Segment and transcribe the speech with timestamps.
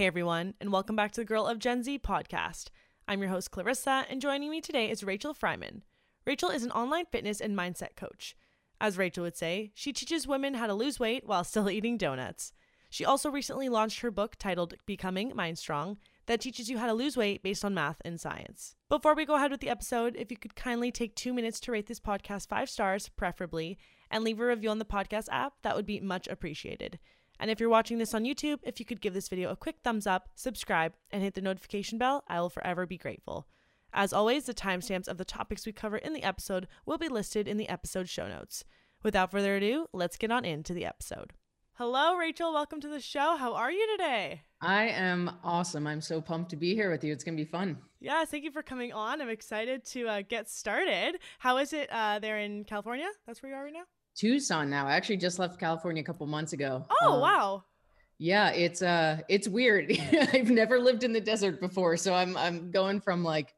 [0.00, 2.68] Hey everyone, and welcome back to the Girl of Gen Z podcast.
[3.06, 5.82] I'm your host Clarissa, and joining me today is Rachel Fryman.
[6.26, 8.34] Rachel is an online fitness and mindset coach.
[8.80, 12.54] As Rachel would say, she teaches women how to lose weight while still eating donuts.
[12.88, 16.94] She also recently launched her book titled Becoming Mind Strong that teaches you how to
[16.94, 18.76] lose weight based on math and science.
[18.88, 21.72] Before we go ahead with the episode, if you could kindly take two minutes to
[21.72, 23.76] rate this podcast five stars, preferably,
[24.10, 26.98] and leave a review on the podcast app, that would be much appreciated.
[27.40, 29.76] And if you're watching this on YouTube, if you could give this video a quick
[29.82, 33.48] thumbs up, subscribe, and hit the notification bell, I will forever be grateful.
[33.94, 37.48] As always, the timestamps of the topics we cover in the episode will be listed
[37.48, 38.62] in the episode show notes.
[39.02, 41.32] Without further ado, let's get on into the episode.
[41.72, 42.52] Hello, Rachel.
[42.52, 43.36] Welcome to the show.
[43.38, 44.42] How are you today?
[44.60, 45.86] I am awesome.
[45.86, 47.10] I'm so pumped to be here with you.
[47.10, 47.78] It's going to be fun.
[48.00, 49.22] Yeah, thank you for coming on.
[49.22, 51.18] I'm excited to uh, get started.
[51.38, 53.08] How is it uh, there in California?
[53.26, 53.84] That's where you are right now?
[54.16, 54.86] Tucson now.
[54.86, 56.86] I actually just left California a couple months ago.
[57.02, 57.64] Oh, um, wow.
[58.18, 59.90] Yeah, it's uh it's weird.
[60.32, 63.54] I've never lived in the desert before, so I'm I'm going from like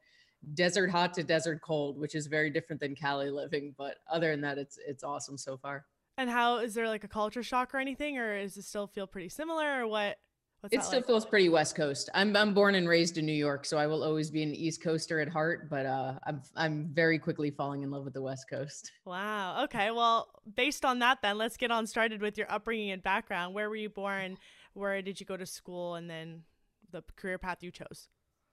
[0.54, 4.40] desert hot to desert cold, which is very different than Cali living, but other than
[4.42, 5.84] that it's it's awesome so far.
[6.16, 9.06] And how is there like a culture shock or anything or does it still feel
[9.06, 10.18] pretty similar or what
[10.62, 11.08] What's it still like?
[11.08, 12.08] feels pretty West Coast.
[12.14, 14.80] I'm I'm born and raised in New York, so I will always be an East
[14.80, 15.68] Coaster at heart.
[15.68, 18.92] But uh, I'm I'm very quickly falling in love with the West Coast.
[19.04, 19.64] Wow.
[19.64, 19.90] Okay.
[19.90, 23.54] Well, based on that, then let's get on started with your upbringing and background.
[23.54, 24.38] Where were you born?
[24.74, 25.96] Where did you go to school?
[25.96, 26.44] And then
[26.92, 28.08] the career path you chose.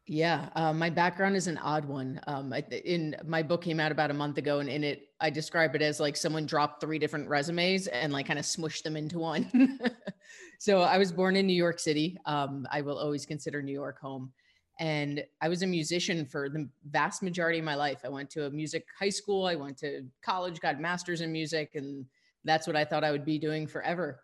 [0.07, 2.19] Yeah, uh, my background is an odd one.
[2.25, 5.29] Um, I, in my book came out about a month ago, and in it, I
[5.29, 8.97] describe it as like someone dropped three different resumes and like kind of smushed them
[8.97, 9.79] into one.
[10.59, 12.17] so I was born in New York City.
[12.25, 14.31] Um, I will always consider New York home,
[14.79, 17.99] and I was a musician for the vast majority of my life.
[18.03, 19.45] I went to a music high school.
[19.45, 22.03] I went to college, got master's in music, and
[22.45, 24.21] that's what I thought I would be doing forever.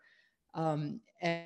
[0.55, 1.45] Um, and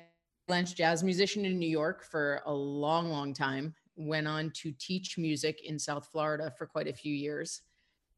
[0.64, 5.62] jazz musician in New York for a long, long time went on to teach music
[5.64, 7.62] in South Florida for quite a few years.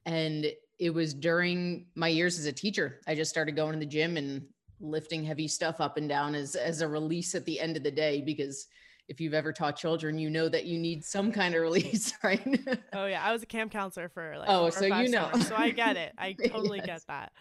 [0.06, 0.46] And
[0.78, 4.16] it was during my years as a teacher, I just started going to the gym
[4.16, 4.42] and
[4.80, 7.90] lifting heavy stuff up and down as, as a release at the end of the
[7.90, 8.66] day because
[9.08, 12.58] if you've ever taught children, you know that you need some kind of release, right?
[12.92, 15.56] oh yeah, I was a camp counselor for like oh, so you know, summers, so
[15.56, 16.12] I get it.
[16.18, 16.86] I totally yes.
[16.86, 17.32] get that.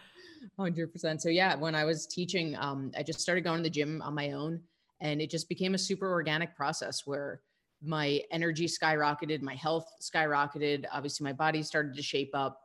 [0.58, 1.22] Hundred percent.
[1.22, 4.14] So yeah, when I was teaching, um, I just started going to the gym on
[4.14, 4.60] my own,
[5.00, 7.40] and it just became a super organic process where
[7.84, 10.84] my energy skyrocketed, my health skyrocketed.
[10.92, 12.60] Obviously, my body started to shape up.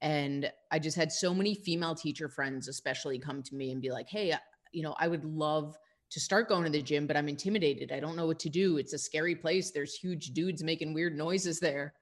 [0.00, 3.90] And I just had so many female teacher friends, especially, come to me and be
[3.90, 4.34] like, hey,
[4.72, 5.76] you know, I would love
[6.10, 7.92] to start going to the gym, but I'm intimidated.
[7.92, 8.78] I don't know what to do.
[8.78, 9.70] It's a scary place.
[9.70, 11.94] There's huge dudes making weird noises there.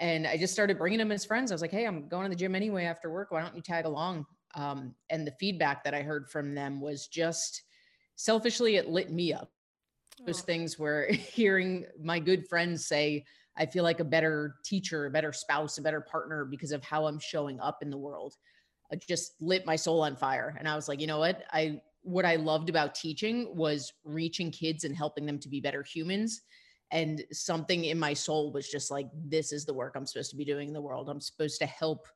[0.00, 1.50] And I just started bringing them as friends.
[1.50, 3.30] I was like, hey, I'm going to the gym anyway after work.
[3.30, 4.26] Why don't you tag along?
[4.54, 7.62] Um, and the feedback that I heard from them was just
[8.16, 9.50] selfishly, it lit me up
[10.24, 10.44] those oh.
[10.44, 13.24] things where hearing my good friends say
[13.56, 17.06] i feel like a better teacher a better spouse a better partner because of how
[17.06, 18.34] i'm showing up in the world.
[18.90, 21.42] It just lit my soul on fire and i was like you know what?
[21.52, 25.82] I what i loved about teaching was reaching kids and helping them to be better
[25.82, 26.42] humans
[26.90, 30.36] and something in my soul was just like this is the work i'm supposed to
[30.36, 31.08] be doing in the world.
[31.08, 32.06] I'm supposed to help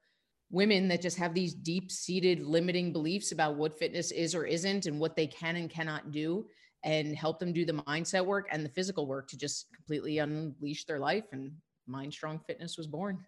[0.50, 4.86] women that just have these deep seated limiting beliefs about what fitness is or isn't
[4.86, 6.46] and what they can and cannot do
[6.84, 10.84] and help them do the mindset work and the physical work to just completely unleash
[10.84, 11.24] their life.
[11.32, 11.52] And
[11.86, 13.24] Mind Strong Fitness was born.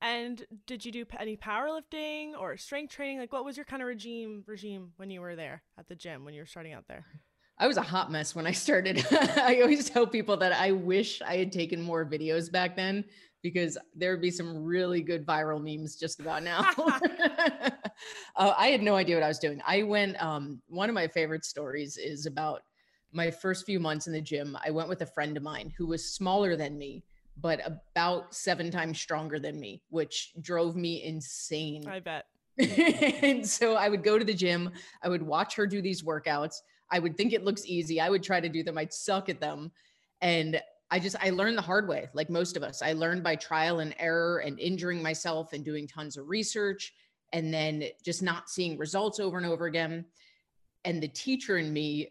[0.00, 3.18] And did you do any powerlifting or strength training?
[3.18, 6.24] Like, what was your kind of regime regime when you were there at the gym
[6.24, 7.06] when you were starting out there?
[7.58, 9.06] I was a hot mess when I started.
[9.12, 13.04] I always tell people that I wish I had taken more videos back then
[13.42, 16.68] because there would be some really good viral memes just about now.
[18.36, 19.60] uh, I had no idea what I was doing.
[19.66, 22.62] I went, um, one of my favorite stories is about
[23.12, 25.86] my first few months in the gym, I went with a friend of mine who
[25.86, 27.04] was smaller than me,
[27.36, 31.86] but about seven times stronger than me, which drove me insane.
[31.86, 32.26] I bet.
[32.58, 34.70] and so I would go to the gym,
[35.02, 36.56] I would watch her do these workouts.
[36.90, 38.00] I would think it looks easy.
[38.00, 39.72] I would try to do them, I'd suck at them.
[40.20, 40.60] And
[40.90, 42.82] I just, I learned the hard way, like most of us.
[42.82, 46.92] I learned by trial and error and injuring myself and doing tons of research
[47.32, 50.04] and then just not seeing results over and over again.
[50.84, 52.10] And the teacher in me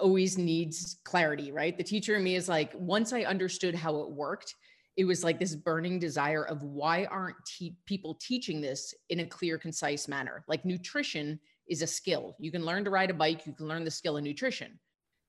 [0.00, 1.76] always needs clarity, right?
[1.76, 4.54] The teacher in me is like, once I understood how it worked,
[4.96, 9.26] it was like this burning desire of why aren't te- people teaching this in a
[9.26, 10.44] clear, concise manner?
[10.48, 12.36] Like nutrition is a skill.
[12.38, 14.78] You can learn to ride a bike, you can learn the skill of nutrition.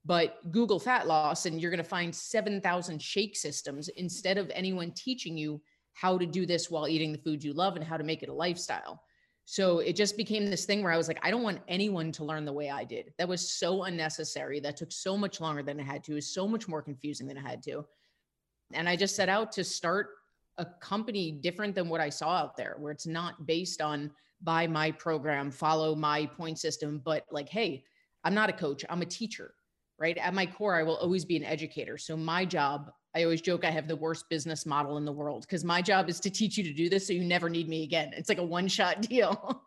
[0.05, 4.91] But Google fat loss, and you're going to find 7,000 shake systems instead of anyone
[4.91, 5.61] teaching you
[5.93, 8.29] how to do this while eating the food you love and how to make it
[8.29, 9.01] a lifestyle.
[9.45, 12.23] So it just became this thing where I was like, I don't want anyone to
[12.23, 13.13] learn the way I did.
[13.17, 14.59] That was so unnecessary.
[14.59, 16.13] That took so much longer than it had to.
[16.13, 17.85] It was so much more confusing than it had to.
[18.73, 20.11] And I just set out to start
[20.57, 24.11] a company different than what I saw out there, where it's not based on
[24.41, 27.83] buy my program, follow my point system, but like, hey,
[28.23, 29.53] I'm not a coach, I'm a teacher,
[29.97, 30.17] right?
[30.17, 31.97] At my core, I will always be an educator.
[31.97, 35.41] So my job, I always joke I have the worst business model in the world
[35.41, 37.83] because my job is to teach you to do this so you never need me
[37.83, 38.11] again.
[38.15, 39.63] It's like a one shot deal.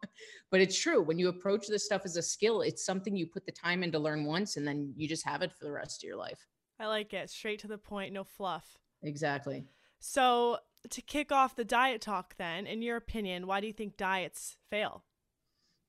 [0.50, 1.00] but it's true.
[1.02, 3.92] When you approach this stuff as a skill, it's something you put the time in
[3.92, 6.44] to learn once and then you just have it for the rest of your life.
[6.80, 7.30] I like it.
[7.30, 8.76] Straight to the point, no fluff.
[9.02, 9.64] Exactly.
[9.98, 10.58] So,
[10.90, 14.56] to kick off the diet talk, then, in your opinion, why do you think diets
[14.70, 15.04] fail?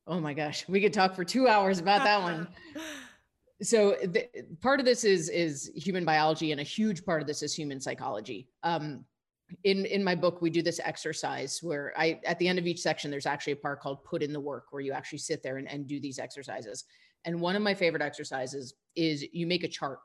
[0.07, 2.47] Oh my gosh, we could talk for two hours about that one.
[3.61, 4.27] so the,
[4.61, 7.79] part of this is is human biology and a huge part of this is human
[7.79, 8.49] psychology.
[8.63, 9.05] Um,
[9.63, 12.81] in in my book we do this exercise where i at the end of each
[12.81, 15.55] section there's actually a part called put in the work where you actually sit there
[15.55, 16.83] and, and do these exercises.
[17.25, 19.99] And one of my favorite exercises is you make a chart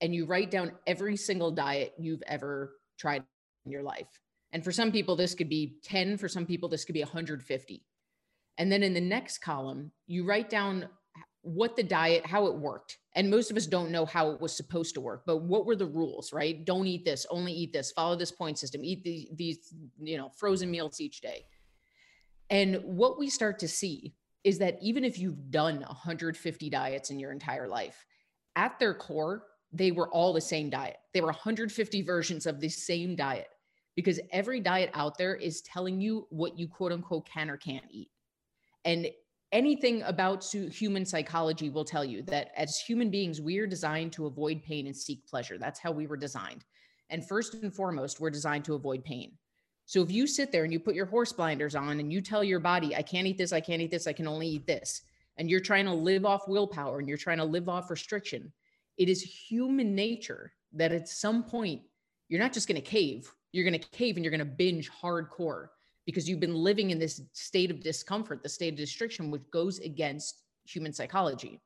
[0.00, 3.22] and you write down every single diet you've ever tried
[3.64, 4.20] in your life.
[4.52, 7.84] And for some people this could be 10 for some people this could be 150
[8.56, 10.88] and then in the next column you write down
[11.42, 12.98] what the diet, how it worked.
[13.14, 15.76] And most of us don't know how it was supposed to work, but what were
[15.76, 16.64] the rules, right?
[16.64, 20.30] Don't eat this, only eat this, follow this point system, eat the, these, you know,
[20.36, 21.44] frozen meals each day.
[22.50, 24.14] And what we start to see
[24.44, 28.06] is that even if you've done 150 diets in your entire life,
[28.56, 30.96] at their core, they were all the same diet.
[31.12, 33.48] They were 150 versions of the same diet
[33.94, 37.84] because every diet out there is telling you what you quote unquote can or can't
[37.90, 38.10] eat.
[38.84, 39.08] And
[39.52, 44.26] anything about human psychology will tell you that as human beings, we are designed to
[44.26, 45.58] avoid pain and seek pleasure.
[45.58, 46.64] That's how we were designed.
[47.10, 49.32] And first and foremost, we're designed to avoid pain.
[49.86, 52.44] So if you sit there and you put your horse blinders on and you tell
[52.44, 55.00] your body, I can't eat this, I can't eat this, I can only eat this,
[55.38, 58.52] and you're trying to live off willpower and you're trying to live off restriction,
[58.98, 61.80] it is human nature that at some point
[62.28, 64.90] you're not just going to cave, you're going to cave and you're going to binge
[64.90, 65.68] hardcore
[66.08, 69.78] because you've been living in this state of discomfort, the state of restriction, which goes
[69.80, 71.60] against human psychology.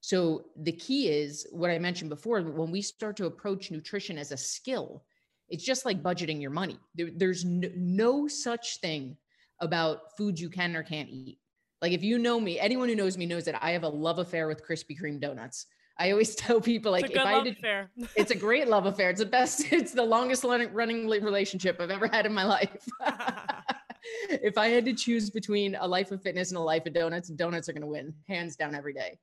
[0.00, 4.32] So the key is what I mentioned before when we start to approach nutrition as
[4.32, 5.04] a skill,
[5.48, 6.80] it's just like budgeting your money.
[6.96, 9.16] There, there's no, no such thing
[9.60, 11.38] about foods you can or can't eat.
[11.80, 14.18] Like if you know me, anyone who knows me knows that I have a love
[14.18, 15.66] affair with Krispy Kreme donuts.
[15.96, 17.90] I always tell people like it's if I did, affair.
[18.16, 19.10] it's a great love affair.
[19.10, 19.64] It's the best.
[19.72, 22.88] It's the longest running relationship I've ever had in my life.
[24.30, 27.28] if I had to choose between a life of fitness and a life of donuts,
[27.28, 29.18] donuts are going to win hands down every day.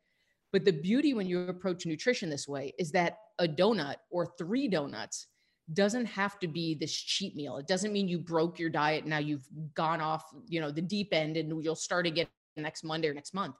[0.54, 4.68] But the beauty when you approach nutrition this way is that a donut or three
[4.68, 5.28] donuts
[5.74, 7.58] doesn't have to be this cheat meal.
[7.58, 9.02] It doesn't mean you broke your diet.
[9.02, 12.84] And now you've gone off, you know, the deep end and you'll start again next
[12.84, 13.56] Monday or next month.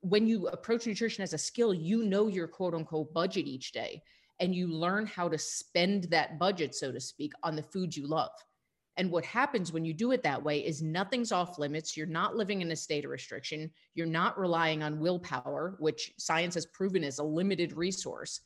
[0.00, 4.02] When you approach nutrition as a skill, you know your quote unquote budget each day
[4.40, 8.06] and you learn how to spend that budget, so to speak, on the foods you
[8.06, 8.30] love.
[8.98, 11.96] And what happens when you do it that way is nothing's off limits.
[11.96, 13.70] You're not living in a state of restriction.
[13.94, 18.40] You're not relying on willpower, which science has proven is a limited resource.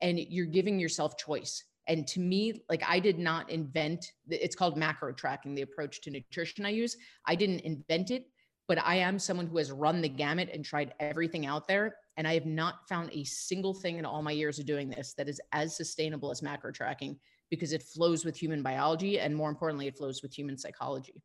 [0.00, 1.64] And you're giving yourself choice.
[1.88, 6.10] And to me, like I did not invent it's called macro tracking, the approach to
[6.10, 6.96] nutrition I use.
[7.26, 8.28] I didn't invent it,
[8.68, 11.96] but I am someone who has run the gamut and tried everything out there.
[12.16, 15.14] And I have not found a single thing in all my years of doing this
[15.14, 17.18] that is as sustainable as macro tracking
[17.50, 21.22] because it flows with human biology and more importantly it flows with human psychology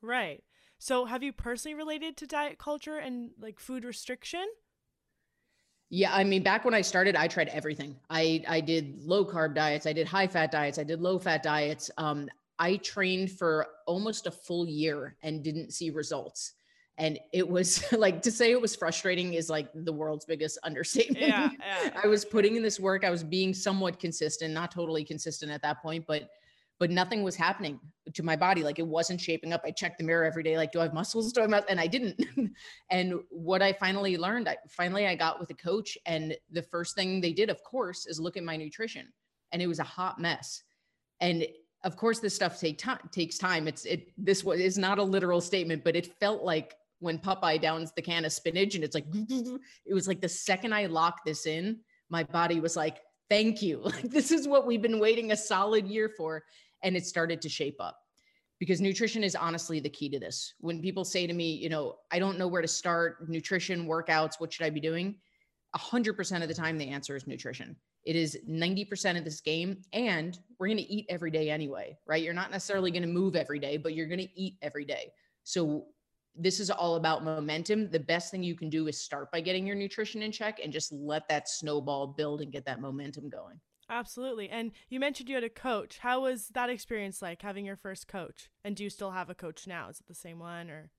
[0.00, 0.42] right
[0.78, 4.46] so have you personally related to diet culture and like food restriction
[5.94, 7.96] yeah, I mean, back when I started, I tried everything.
[8.08, 11.42] I I did low carb diets, I did high fat diets, I did low fat
[11.42, 11.90] diets.
[11.98, 16.54] Um, I trained for almost a full year and didn't see results
[16.98, 21.26] and it was like to say it was frustrating is like the world's biggest understatement.
[21.26, 22.00] Yeah, yeah.
[22.04, 23.04] I was putting in this work.
[23.04, 26.28] I was being somewhat consistent, not totally consistent at that point, but
[26.78, 27.78] but nothing was happening
[28.12, 28.64] to my body.
[28.64, 29.62] Like it wasn't shaping up.
[29.64, 30.56] I checked the mirror every day.
[30.56, 31.32] Like, do I have muscles?
[31.34, 32.20] Do I have, and I didn't.
[32.90, 36.96] and what I finally learned, I finally I got with a coach, and the first
[36.96, 39.06] thing they did, of course, is look at my nutrition,
[39.52, 40.62] and it was a hot mess.
[41.20, 41.46] And
[41.84, 43.68] of course, this stuff take time takes time.
[43.68, 47.60] It's it this was is not a literal statement, but it felt like when Popeye
[47.60, 51.26] downs the can of spinach and it's like it was like the second I locked
[51.26, 53.80] this in, my body was like, "Thank you.
[53.84, 56.44] Like this is what we've been waiting a solid year for."
[56.82, 57.98] And it started to shape up.
[58.58, 60.54] Because nutrition is honestly the key to this.
[60.60, 64.34] When people say to me, you know, I don't know where to start, nutrition, workouts,
[64.38, 65.16] what should I be doing?
[65.76, 67.74] 100% of the time the answer is nutrition.
[68.04, 72.22] It is 90% of this game and we're going to eat every day anyway, right?
[72.22, 75.12] You're not necessarily going to move every day, but you're going to eat every day.
[75.42, 75.86] So
[76.34, 77.90] this is all about momentum.
[77.90, 80.72] The best thing you can do is start by getting your nutrition in check and
[80.72, 83.60] just let that snowball build and get that momentum going.
[83.90, 84.48] Absolutely.
[84.48, 85.98] And you mentioned you had a coach.
[85.98, 88.48] How was that experience like having your first coach?
[88.64, 89.88] And do you still have a coach now?
[89.90, 90.90] Is it the same one or?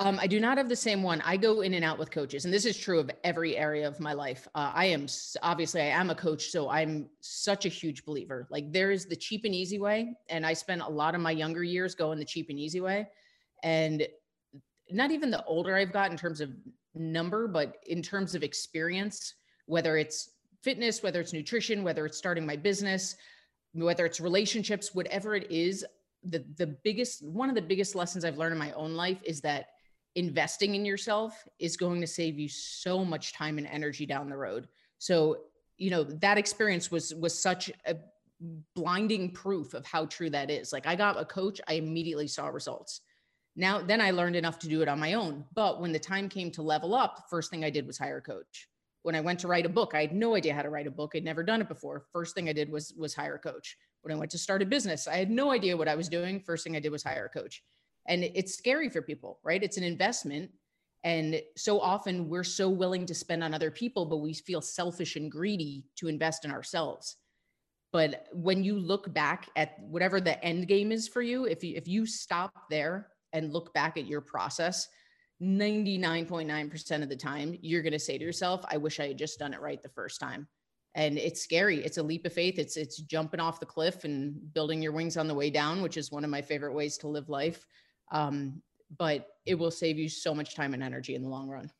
[0.00, 1.22] Um, I do not have the same one.
[1.24, 4.00] I go in and out with coaches, and this is true of every area of
[4.00, 4.48] my life.
[4.52, 5.06] Uh, I am
[5.42, 8.48] obviously I am a coach, so I'm such a huge believer.
[8.50, 11.30] Like there is the cheap and easy way, and I spent a lot of my
[11.30, 13.06] younger years going the cheap and easy way,
[13.62, 14.08] and
[14.90, 16.50] not even the older I've got in terms of
[16.94, 19.34] number, but in terms of experience,
[19.66, 20.30] whether it's
[20.62, 23.16] fitness, whether it's nutrition, whether it's starting my business,
[23.72, 25.84] whether it's relationships, whatever it is,
[26.24, 29.40] the the biggest one of the biggest lessons I've learned in my own life is
[29.42, 29.68] that
[30.14, 34.36] investing in yourself is going to save you so much time and energy down the
[34.36, 34.66] road.
[34.98, 35.42] So,
[35.76, 37.96] you know, that experience was was such a
[38.74, 40.72] blinding proof of how true that is.
[40.72, 43.02] Like I got a coach, I immediately saw results.
[43.56, 45.44] Now then I learned enough to do it on my own.
[45.54, 48.18] But when the time came to level up, the first thing I did was hire
[48.18, 48.68] a coach.
[49.02, 50.90] When I went to write a book, I had no idea how to write a
[50.90, 51.12] book.
[51.14, 52.04] I'd never done it before.
[52.12, 53.76] First thing I did was was hire a coach.
[54.02, 56.40] When I went to start a business, I had no idea what I was doing.
[56.40, 57.62] First thing I did was hire a coach
[58.08, 60.50] and it's scary for people right it's an investment
[61.04, 65.16] and so often we're so willing to spend on other people but we feel selfish
[65.16, 67.16] and greedy to invest in ourselves
[67.92, 71.74] but when you look back at whatever the end game is for you if you
[71.76, 74.88] if you stop there and look back at your process
[75.42, 79.38] 99.9% of the time you're going to say to yourself i wish i had just
[79.38, 80.48] done it right the first time
[80.94, 84.52] and it's scary it's a leap of faith it's it's jumping off the cliff and
[84.54, 87.08] building your wings on the way down which is one of my favorite ways to
[87.08, 87.66] live life
[88.12, 88.62] um,
[88.98, 91.70] but it will save you so much time and energy in the long run.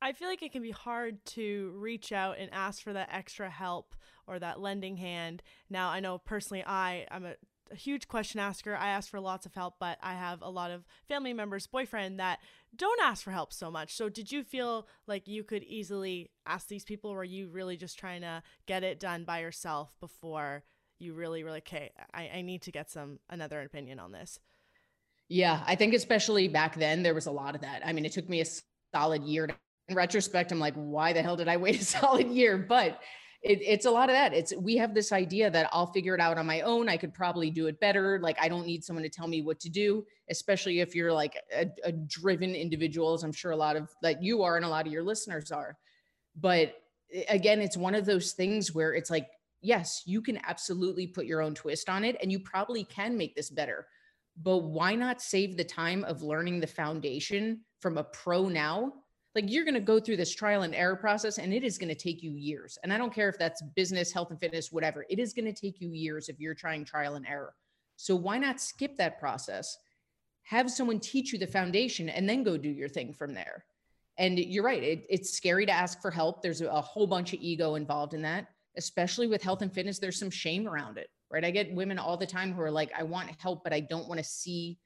[0.00, 3.50] I feel like it can be hard to reach out and ask for that extra
[3.50, 5.42] help or that lending hand.
[5.68, 7.34] Now, I know personally, I I'm a,
[7.70, 8.76] a huge question asker.
[8.76, 12.20] I ask for lots of help, but I have a lot of family members, boyfriend
[12.20, 12.38] that
[12.76, 13.94] don't ask for help so much.
[13.94, 17.76] So, did you feel like you could easily ask these people, or were you really
[17.76, 20.64] just trying to get it done by yourself before
[20.98, 24.38] you really, really, okay, I, I need to get some another opinion on this?
[25.28, 27.82] Yeah, I think especially back then there was a lot of that.
[27.86, 28.46] I mean, it took me a
[28.94, 29.46] solid year.
[29.46, 29.54] To,
[29.88, 32.58] in retrospect, I'm like, why the hell did I wait a solid year?
[32.58, 33.00] But
[33.42, 34.34] it, it's a lot of that.
[34.34, 36.88] It's we have this idea that I'll figure it out on my own.
[36.88, 38.18] I could probably do it better.
[38.20, 41.36] Like I don't need someone to tell me what to do, especially if you're like
[41.54, 44.68] a, a driven individual, as I'm sure a lot of that you are and a
[44.68, 45.76] lot of your listeners are.
[46.36, 46.74] But
[47.28, 49.28] again, it's one of those things where it's like,
[49.60, 53.34] yes, you can absolutely put your own twist on it, and you probably can make
[53.34, 53.86] this better
[54.40, 58.92] but why not save the time of learning the foundation from a pro now?
[59.38, 61.90] Like you're going to go through this trial and error process and it is going
[61.90, 62.76] to take you years.
[62.82, 65.06] And I don't care if that's business, health and fitness, whatever.
[65.08, 67.54] It is going to take you years if you're trying trial and error.
[67.94, 69.78] So why not skip that process?
[70.42, 73.64] Have someone teach you the foundation and then go do your thing from there.
[74.16, 76.42] And you're right, it, it's scary to ask for help.
[76.42, 80.00] There's a whole bunch of ego involved in that, especially with health and fitness.
[80.00, 81.44] There's some shame around it right?
[81.44, 84.08] I get women all the time who are like, I want help, but I don't
[84.08, 84.78] want to see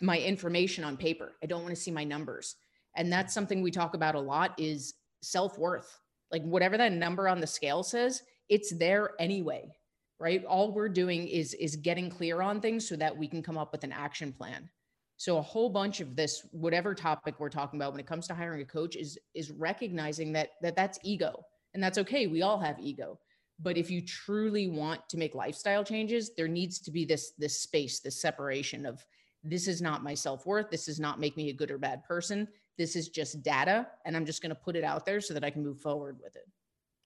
[0.00, 1.32] my information on paper.
[1.42, 2.56] I don't want to see my numbers.
[2.96, 6.00] And that's something we talk about a lot is self-worth.
[6.30, 9.70] Like whatever that number on the scale says, it's there anyway,
[10.18, 10.44] right?
[10.44, 13.72] All we're doing is is getting clear on things so that we can come up
[13.72, 14.68] with an action plan.
[15.16, 18.34] So a whole bunch of this whatever topic we're talking about when it comes to
[18.34, 21.44] hiring a coach is is recognizing that that that's ego.
[21.74, 22.26] And that's okay.
[22.26, 23.18] We all have ego
[23.62, 27.58] but if you truly want to make lifestyle changes there needs to be this this
[27.60, 29.04] space this separation of
[29.44, 32.46] this is not my self-worth this does not make me a good or bad person
[32.78, 35.44] this is just data and i'm just going to put it out there so that
[35.44, 36.48] i can move forward with it.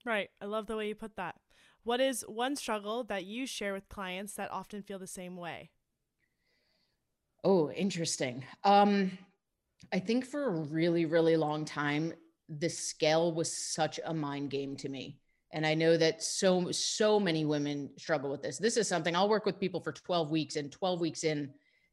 [0.04, 1.36] Right i love the way you put that.
[1.82, 5.70] What is one struggle that you share with clients that often feel the same way?
[7.44, 8.44] Oh interesting.
[8.64, 9.16] Um
[9.92, 12.12] i think for a really really long time
[12.48, 15.18] the scale was such a mind game to me.
[15.52, 18.58] And i know that so so many women struggle with this.
[18.58, 21.52] This is something i'll work with people for 12 weeks and 12 weeks in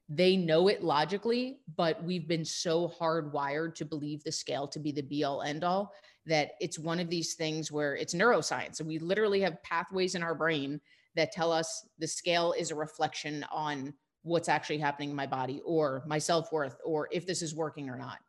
[0.10, 4.92] they know it logically but we've been so hardwired to believe the scale to be
[4.92, 5.94] the be all end all
[6.26, 10.24] that it's one of these things where it's neuroscience and we literally have pathways in
[10.24, 10.80] our brain
[11.16, 13.94] that tell us the scale is a reflection on
[14.24, 17.98] what's actually happening in my body or my self-worth or if this is working or
[17.98, 18.20] not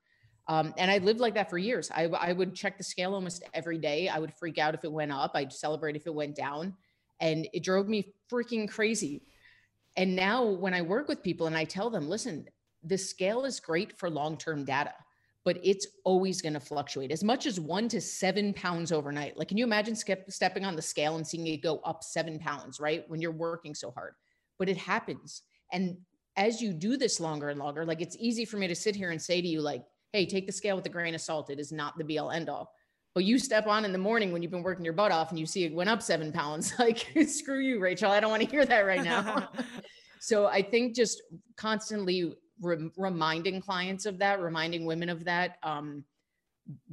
[0.46, 1.90] um, and I lived like that for years.
[1.90, 4.08] I, I would check the scale almost every day.
[4.08, 5.32] I would freak out if it went up.
[5.34, 6.74] I'd celebrate if it went down.
[7.20, 9.22] And it drove me freaking crazy.
[9.96, 12.46] And now when I work with people and I tell them, listen,
[12.82, 14.92] the scale is great for long term data,
[15.44, 19.36] but it's always going to fluctuate as much as one to seven pounds overnight.
[19.36, 22.38] Like, can you imagine skip, stepping on the scale and seeing it go up seven
[22.38, 23.04] pounds, right?
[23.08, 24.14] When you're working so hard,
[24.58, 25.42] but it happens.
[25.72, 25.96] And
[26.36, 29.10] as you do this longer and longer, like it's easy for me to sit here
[29.10, 31.50] and say to you, like, hey, take the scale with a grain of salt.
[31.50, 32.73] It is not the be all end all.
[33.14, 35.38] But you step on in the morning when you've been working your butt off and
[35.38, 36.74] you see it went up seven pounds.
[36.78, 38.10] Like, screw you, Rachel.
[38.10, 39.48] I don't want to hear that right now.
[40.20, 41.22] so I think just
[41.56, 46.04] constantly re- reminding clients of that, reminding women of that, um,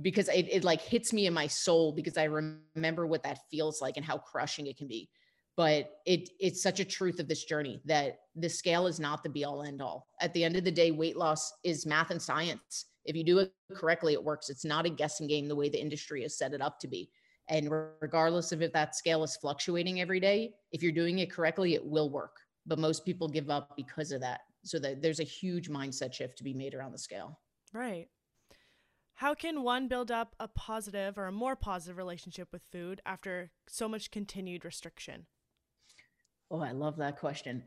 [0.02, 3.82] because it, it like hits me in my soul because I remember what that feels
[3.82, 5.10] like and how crushing it can be
[5.58, 9.30] but it it's such a truth of this journey that the scale is not the
[9.30, 12.22] be all end all at the end of the day weight loss is math and
[12.22, 14.50] science if you do it correctly it works.
[14.50, 17.10] It's not a guessing game the way the industry has set it up to be.
[17.50, 21.74] And regardless of if that scale is fluctuating every day if you're doing it correctly
[21.74, 22.38] it will work.
[22.66, 24.42] But most people give up because of that.
[24.64, 27.40] So that there's a huge mindset shift to be made around the scale.
[27.74, 28.08] Right.
[29.16, 33.52] How can one build up a positive or a more positive relationship with food after
[33.68, 35.26] so much continued restriction?
[36.50, 37.64] Oh, I love that question.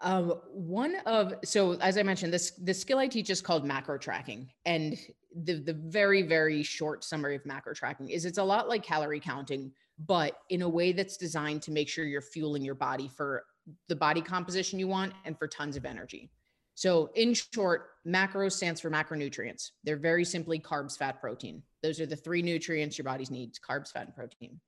[0.00, 3.98] Um, one of so as I mentioned, this the skill I teach is called macro
[3.98, 4.96] tracking, and
[5.34, 9.20] the the very very short summary of macro tracking is it's a lot like calorie
[9.20, 9.72] counting,
[10.06, 13.44] but in a way that's designed to make sure you're fueling your body for
[13.88, 16.30] the body composition you want and for tons of energy.
[16.74, 19.70] So in short, macro stands for macronutrients.
[19.82, 21.60] They're very simply carbs, fat, protein.
[21.82, 24.60] Those are the three nutrients your body needs: carbs, fat, and protein.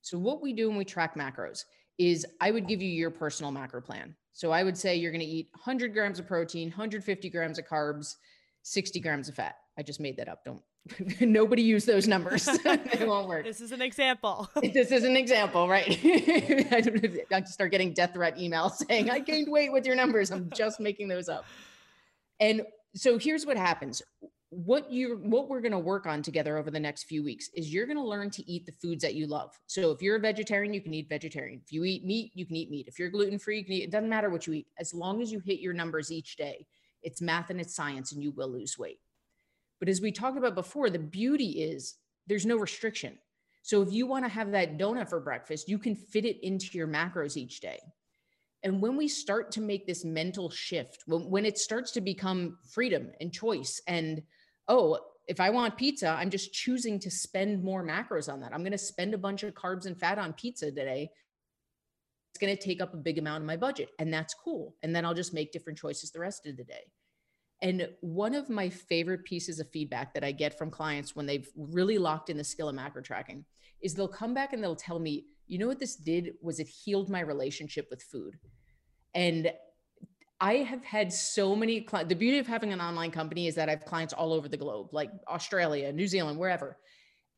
[0.00, 1.64] So what we do when we track macros
[1.98, 4.16] is I would give you your personal macro plan.
[4.32, 7.66] So I would say you're going to eat 100 grams of protein, 150 grams of
[7.66, 8.16] carbs,
[8.62, 9.56] 60 grams of fat.
[9.78, 10.44] I just made that up.
[10.44, 10.62] Don't
[11.20, 12.48] nobody use those numbers.
[12.64, 13.44] it won't work.
[13.44, 14.50] This is an example.
[14.72, 15.98] this is an example, right?
[16.02, 16.80] I
[17.30, 20.30] don't start getting death threat emails saying I gained weight with your numbers.
[20.30, 21.44] I'm just making those up.
[22.40, 22.62] And
[22.94, 24.02] so here's what happens
[24.54, 27.72] what you what we're going to work on together over the next few weeks is
[27.72, 29.58] you're going to learn to eat the foods that you love.
[29.66, 31.62] So if you're a vegetarian you can eat vegetarian.
[31.64, 32.86] If you eat meat you can eat meat.
[32.86, 34.66] If you're gluten free you can eat it doesn't matter what you eat.
[34.78, 36.66] As long as you hit your numbers each day
[37.02, 39.00] it's math and it's science and you will lose weight.
[39.80, 41.94] But as we talked about before the beauty is
[42.26, 43.16] there's no restriction.
[43.62, 46.76] So if you want to have that donut for breakfast you can fit it into
[46.76, 47.78] your macros each day.
[48.64, 52.58] And when we start to make this mental shift when, when it starts to become
[52.70, 54.22] freedom and choice and
[54.68, 54.98] oh,
[55.28, 58.52] if I want pizza, I'm just choosing to spend more macros on that.
[58.52, 61.10] I'm going to spend a bunch of carbs and fat on pizza today.
[62.30, 64.74] It's going to take up a big amount of my budget, and that's cool.
[64.82, 66.90] And then I'll just make different choices the rest of the day.
[67.60, 71.48] And one of my favorite pieces of feedback that I get from clients when they've
[71.56, 73.44] really locked in the skill of macro tracking
[73.80, 76.66] is they'll come back and they'll tell me, you know what this did was it
[76.66, 78.36] healed my relationship with food.
[79.14, 79.52] And
[80.42, 82.08] I have had so many clients.
[82.08, 84.56] The beauty of having an online company is that I have clients all over the
[84.56, 86.78] globe, like Australia, New Zealand, wherever.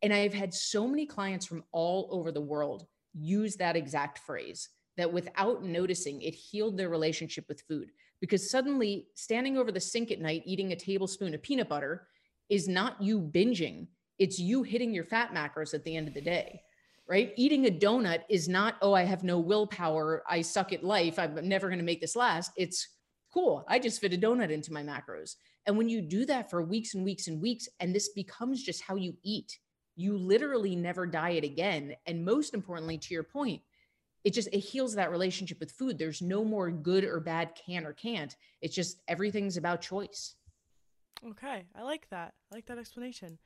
[0.00, 4.70] And I've had so many clients from all over the world use that exact phrase
[4.96, 7.90] that without noticing, it healed their relationship with food.
[8.20, 12.06] Because suddenly, standing over the sink at night eating a tablespoon of peanut butter
[12.48, 13.86] is not you binging,
[14.18, 16.62] it's you hitting your fat macros at the end of the day
[17.06, 17.32] right?
[17.36, 20.22] Eating a donut is not, oh, I have no willpower.
[20.28, 21.18] I suck at life.
[21.18, 22.52] I'm never going to make this last.
[22.56, 22.93] It's
[23.34, 23.64] cool.
[23.66, 25.34] I just fit a donut into my macros.
[25.66, 28.82] And when you do that for weeks and weeks and weeks, and this becomes just
[28.82, 29.58] how you eat,
[29.96, 31.96] you literally never diet again.
[32.06, 33.60] And most importantly, to your point,
[34.22, 35.98] it just it heals that relationship with food.
[35.98, 38.34] There's no more good or bad can or can't.
[38.62, 40.36] It's just everything's about choice.
[41.28, 42.34] Okay, I like that.
[42.50, 43.38] I like that explanation.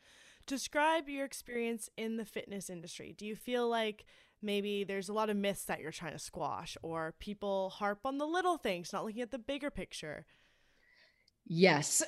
[0.46, 3.14] Describe your experience in the fitness industry.
[3.16, 4.04] Do you feel like
[4.42, 8.18] maybe there's a lot of myths that you're trying to squash, or people harp on
[8.18, 10.26] the little things, not looking at the bigger picture?
[11.46, 12.02] Yes.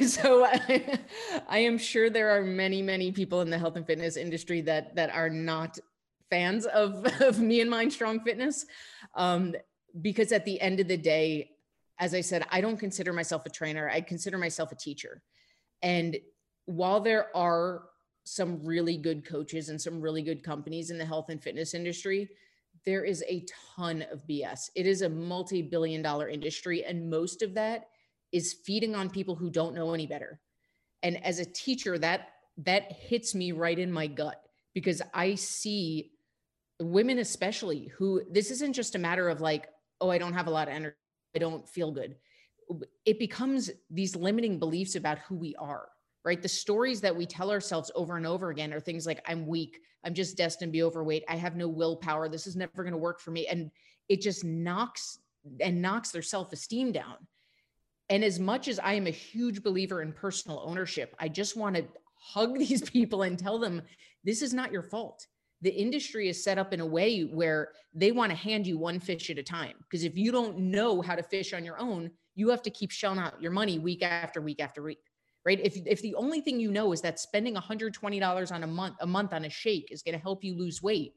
[0.06, 0.98] so I,
[1.48, 4.96] I, am sure there are many, many people in the health and fitness industry that
[4.96, 5.78] that are not
[6.30, 8.64] fans of, of me and Mind Strong Fitness.
[9.14, 9.54] Um,
[10.00, 11.50] because at the end of the day,
[11.98, 13.88] as I said, I don't consider myself a trainer.
[13.88, 15.22] I consider myself a teacher.
[15.82, 16.16] And
[16.66, 17.82] while there are
[18.26, 22.28] some really good coaches and some really good companies in the health and fitness industry,
[22.84, 24.68] there is a ton of BS.
[24.74, 27.88] It is a multi billion dollar industry, and most of that
[28.32, 30.40] is feeding on people who don't know any better.
[31.04, 34.42] And as a teacher, that that hits me right in my gut
[34.74, 36.10] because I see
[36.80, 39.68] women especially who this isn't just a matter of like,
[40.00, 40.96] oh, I don't have a lot of energy,
[41.34, 42.16] I don't feel good.
[43.04, 45.86] It becomes these limiting beliefs about who we are
[46.26, 46.42] right?
[46.42, 49.78] The stories that we tell ourselves over and over again are things like, I'm weak,
[50.04, 52.98] I'm just destined to be overweight, I have no willpower, this is never going to
[52.98, 53.46] work for me.
[53.46, 53.70] And
[54.08, 55.20] it just knocks
[55.60, 57.14] and knocks their self esteem down.
[58.10, 61.76] And as much as I am a huge believer in personal ownership, I just want
[61.76, 61.84] to
[62.14, 63.82] hug these people and tell them
[64.24, 65.24] this is not your fault.
[65.62, 68.98] The industry is set up in a way where they want to hand you one
[68.98, 69.74] fish at a time.
[69.78, 72.90] Because if you don't know how to fish on your own, you have to keep
[72.90, 74.98] shelling out your money week after week after week
[75.46, 78.96] right if, if the only thing you know is that spending $120 on a month
[79.00, 81.14] a month on a shake is going to help you lose weight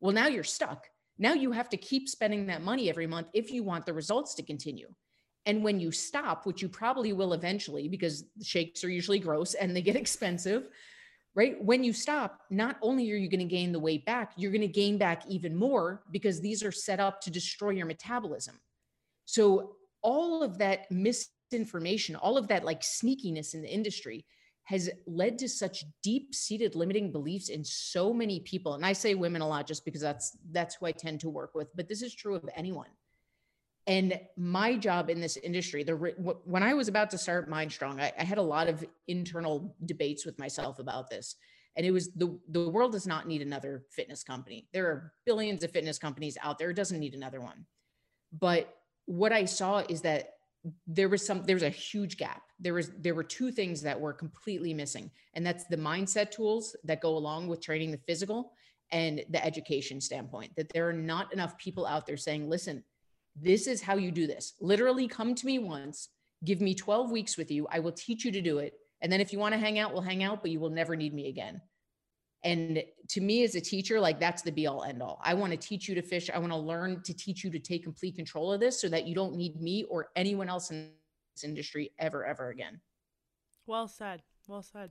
[0.00, 0.86] well now you're stuck
[1.18, 4.34] now you have to keep spending that money every month if you want the results
[4.34, 4.88] to continue
[5.46, 9.76] and when you stop which you probably will eventually because shakes are usually gross and
[9.76, 10.68] they get expensive
[11.34, 11.62] right?
[11.62, 14.60] When you stop, not only are you going to gain the weight back, you're going
[14.60, 18.60] to gain back even more because these are set up to destroy your metabolism.
[19.24, 20.90] So, all of that
[21.54, 24.24] misinformation, all of that like sneakiness in the industry
[24.64, 28.74] has led to such deep-seated limiting beliefs in so many people.
[28.74, 31.54] And I say women a lot just because that's that's who I tend to work
[31.54, 32.88] with, but this is true of anyone
[33.86, 35.94] and my job in this industry, the
[36.44, 39.76] when I was about to start Mind Strong, I, I, had a lot of internal
[39.84, 41.36] debates with myself about this.
[41.76, 44.68] And it was the the world does not need another fitness company.
[44.72, 46.70] There are billions of fitness companies out there.
[46.70, 47.66] It doesn't need another one.
[48.32, 50.33] But what I saw is that
[50.86, 52.42] there was some there was a huge gap.
[52.58, 55.10] There was there were two things that were completely missing.
[55.34, 58.52] And that's the mindset tools that go along with training the physical
[58.90, 60.54] and the education standpoint.
[60.56, 62.82] That there are not enough people out there saying, listen,
[63.36, 64.54] this is how you do this.
[64.60, 66.08] Literally come to me once,
[66.44, 67.66] give me 12 weeks with you.
[67.70, 68.74] I will teach you to do it.
[69.00, 70.96] And then if you want to hang out, we'll hang out, but you will never
[70.96, 71.60] need me again.
[72.44, 75.18] And to me as a teacher, like that's the be all end all.
[75.24, 76.28] I want to teach you to fish.
[76.32, 79.06] I want to learn to teach you to take complete control of this so that
[79.06, 80.90] you don't need me or anyone else in
[81.34, 82.80] this industry ever, ever again.
[83.66, 84.22] Well said.
[84.46, 84.90] Well said.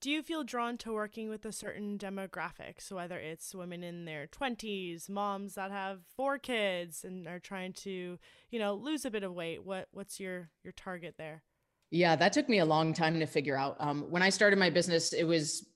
[0.00, 2.80] Do you feel drawn to working with a certain demographic?
[2.80, 7.72] So whether it's women in their 20s, moms that have four kids and are trying
[7.74, 8.18] to,
[8.50, 11.44] you know, lose a bit of weight, what what's your your target there?
[11.92, 13.76] Yeah, that took me a long time to figure out.
[13.78, 15.68] Um, when I started my business, it was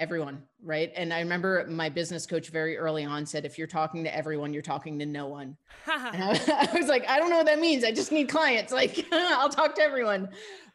[0.00, 0.92] everyone, right?
[0.96, 4.52] And I remember my business coach very early on said, if you're talking to everyone,
[4.52, 5.56] you're talking to no one.
[5.92, 7.84] and I, I, was like, I don't know what that means.
[7.84, 8.72] I just need clients.
[8.72, 10.28] Like, I'll talk to everyone.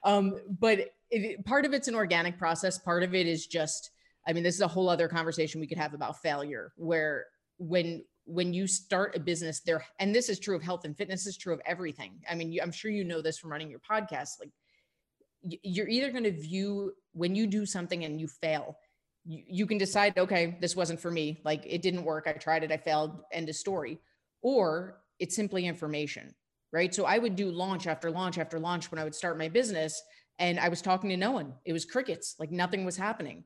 [0.04, 2.78] Um, but it, part of it's an organic process.
[2.78, 3.92] Part of it is just,
[4.28, 7.26] I mean, this is a whole other conversation we could have about failure, where
[7.58, 11.26] when when you start a business there and this is true of health and fitness
[11.26, 13.80] is true of everything i mean you, i'm sure you know this from running your
[13.80, 14.52] podcast like
[15.42, 18.78] you're either going to view when you do something and you fail
[19.26, 22.64] you, you can decide okay this wasn't for me like it didn't work i tried
[22.64, 24.00] it i failed end of story
[24.42, 26.34] or it's simply information
[26.72, 29.48] right so i would do launch after launch after launch when i would start my
[29.48, 30.02] business
[30.40, 31.54] and I was talking to no one.
[31.66, 33.44] It was crickets, like nothing was happening.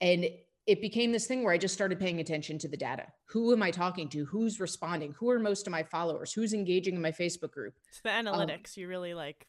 [0.00, 0.28] And
[0.66, 3.06] it became this thing where I just started paying attention to the data.
[3.30, 4.26] Who am I talking to?
[4.26, 5.14] Who's responding?
[5.18, 6.32] Who are most of my followers?
[6.32, 7.74] Who's engaging in my Facebook group?
[7.88, 9.46] It's the um, analytics um, you really like.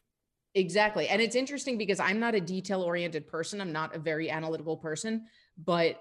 [0.54, 1.08] Exactly.
[1.08, 3.60] And it's interesting because I'm not a detail oriented person.
[3.60, 6.00] I'm not a very analytical person, but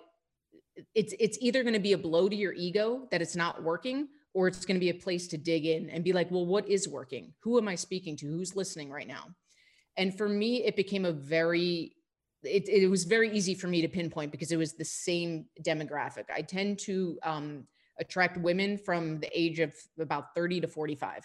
[0.96, 4.08] it's it's either going to be a blow to your ego that it's not working
[4.34, 6.68] or it's going to be a place to dig in and be like, "Well, what
[6.70, 7.34] is working?
[7.42, 8.28] Who am I speaking to?
[8.28, 9.28] Who's listening right now?"
[9.98, 11.96] And for me, it became a very,
[12.44, 16.26] it, it was very easy for me to pinpoint because it was the same demographic.
[16.34, 17.68] I tend to um,
[18.00, 21.24] attract women from the age of about 30 to 45.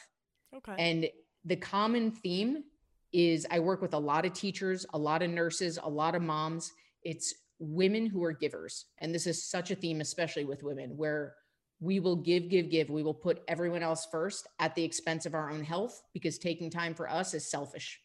[0.56, 0.74] Okay.
[0.78, 1.08] And
[1.44, 2.64] the common theme
[3.12, 6.22] is I work with a lot of teachers, a lot of nurses, a lot of
[6.22, 6.72] moms.
[7.02, 8.86] It's women who are givers.
[8.98, 11.34] And this is such a theme, especially with women, where
[11.80, 12.88] we will give, give, give.
[12.90, 16.70] We will put everyone else first at the expense of our own health because taking
[16.70, 18.00] time for us is selfish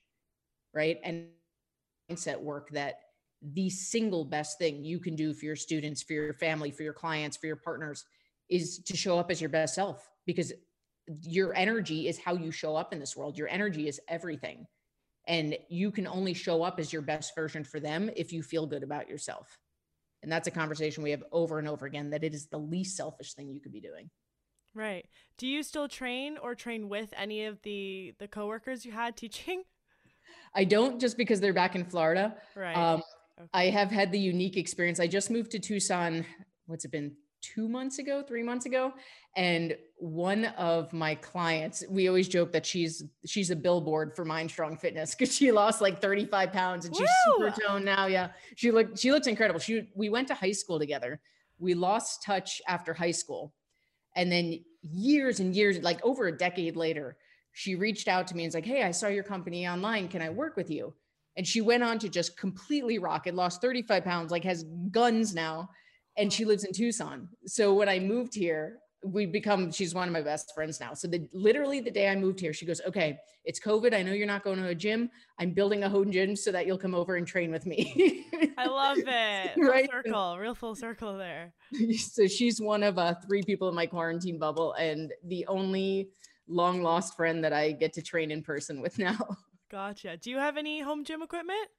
[0.74, 1.00] right?
[1.04, 1.28] And
[2.10, 3.00] mindset work that
[3.42, 6.94] the single best thing you can do for your students, for your family, for your
[6.94, 8.06] clients, for your partners
[8.50, 10.54] is to show up as your best self because
[11.24, 13.38] your energy is how you show up in this world.
[13.38, 14.68] Your energy is everything.
[15.28, 18.66] And you can only show up as your best version for them if you feel
[18.66, 19.58] good about yourself.
[20.24, 22.96] And that's a conversation we have over and over again that it is the least
[22.96, 24.10] selfish thing you could be doing.
[24.74, 25.06] Right.
[25.38, 29.64] Do you still train or train with any of the the coworkers you had teaching?
[30.56, 32.36] I don't just because they're back in Florida.
[32.56, 32.76] Right.
[32.76, 33.02] Um,
[33.40, 33.50] okay.
[33.54, 35.00] I have had the unique experience.
[35.00, 36.26] I just moved to Tucson.
[36.68, 37.16] What's it been?
[37.42, 38.94] Two months ago, three months ago,
[39.36, 44.52] and one of my clients, we always joke that she's she's a billboard for Mind
[44.52, 47.50] Strong Fitness because she lost like 35 pounds and she's Woo!
[47.50, 48.06] super toned now.
[48.06, 49.60] Yeah, she looked she looks incredible.
[49.60, 51.20] She we went to high school together.
[51.58, 53.54] We lost touch after high school,
[54.16, 57.18] and then years and years, like over a decade later,
[57.54, 60.08] she reached out to me and was like, Hey, I saw your company online.
[60.08, 60.94] Can I work with you?
[61.38, 65.34] And she went on to just completely rock it, lost 35 pounds, like has guns
[65.34, 65.70] now.
[66.17, 67.30] And she lives in Tucson.
[67.45, 71.08] So when I moved here, we become she's one of my best friends now so
[71.08, 74.28] the literally the day i moved here she goes okay it's covid i know you're
[74.28, 77.15] not going to a gym i'm building a home gym so that you'll come over
[77.15, 78.28] and train with me
[78.60, 81.52] i love it full right circle real full circle there
[81.97, 86.12] so she's one of uh, three people in my quarantine bubble and the only
[86.52, 89.17] long lost friend that I get to train in person with now.
[89.71, 90.17] Gotcha.
[90.17, 91.69] Do you have any home gym equipment?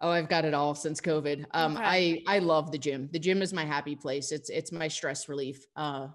[0.00, 1.44] Oh, I've got it all since COVID.
[1.52, 2.22] Um, okay.
[2.26, 3.10] I I love the gym.
[3.12, 4.32] The gym is my happy place.
[4.32, 5.66] It's it's my stress relief.
[5.76, 6.08] Uh,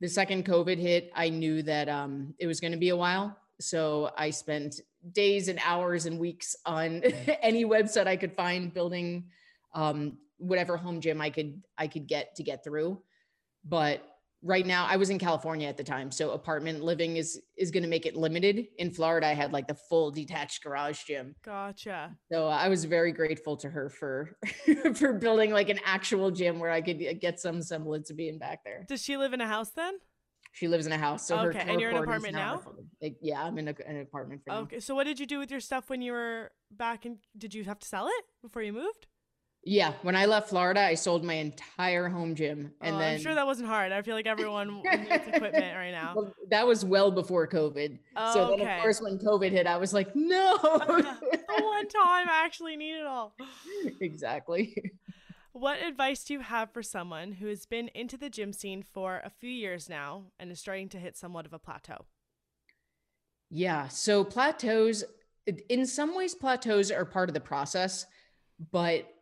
[0.00, 3.36] the second COVID hit, I knew that um, it was going to be a while.
[3.60, 4.80] So I spent
[5.12, 7.02] days and hours and weeks on
[7.42, 9.30] any website I could find, building
[9.74, 13.00] um, whatever home gym I could I could get to get through.
[13.64, 14.02] But
[14.44, 17.82] right now i was in california at the time so apartment living is is going
[17.82, 18.66] to make it limited.
[18.78, 21.34] In florida i had like the full detached garage gym.
[21.44, 22.14] Gotcha.
[22.30, 24.36] So i was very grateful to her for
[24.94, 28.38] for building like an actual gym where i could uh, get some semblance of being
[28.38, 28.84] back there.
[28.88, 29.94] Does she live in a house then?
[30.52, 32.62] She lives in a house so okay her, and you're in an apartment now,
[33.02, 34.80] like, yeah i'm in a, an apartment for okay now.
[34.80, 37.64] so what did you do with your stuff when you were back and did you
[37.64, 39.06] have to sell it before you moved
[39.66, 43.20] yeah, when I left Florida, I sold my entire home gym, and oh, then I'm
[43.20, 43.92] sure that wasn't hard.
[43.92, 46.12] I feel like everyone needs equipment right now.
[46.14, 47.98] Well, that was well before COVID.
[48.16, 48.76] Oh, so then, okay.
[48.76, 50.58] of course, when COVID hit, I was like, no.
[50.62, 53.34] the one time I actually need it all.
[54.00, 54.92] Exactly.
[55.52, 59.20] What advice do you have for someone who has been into the gym scene for
[59.24, 62.06] a few years now and is starting to hit somewhat of a plateau?
[63.50, 63.88] Yeah.
[63.88, 65.04] So plateaus,
[65.68, 68.06] in some ways, plateaus are part of the process,
[68.72, 69.13] but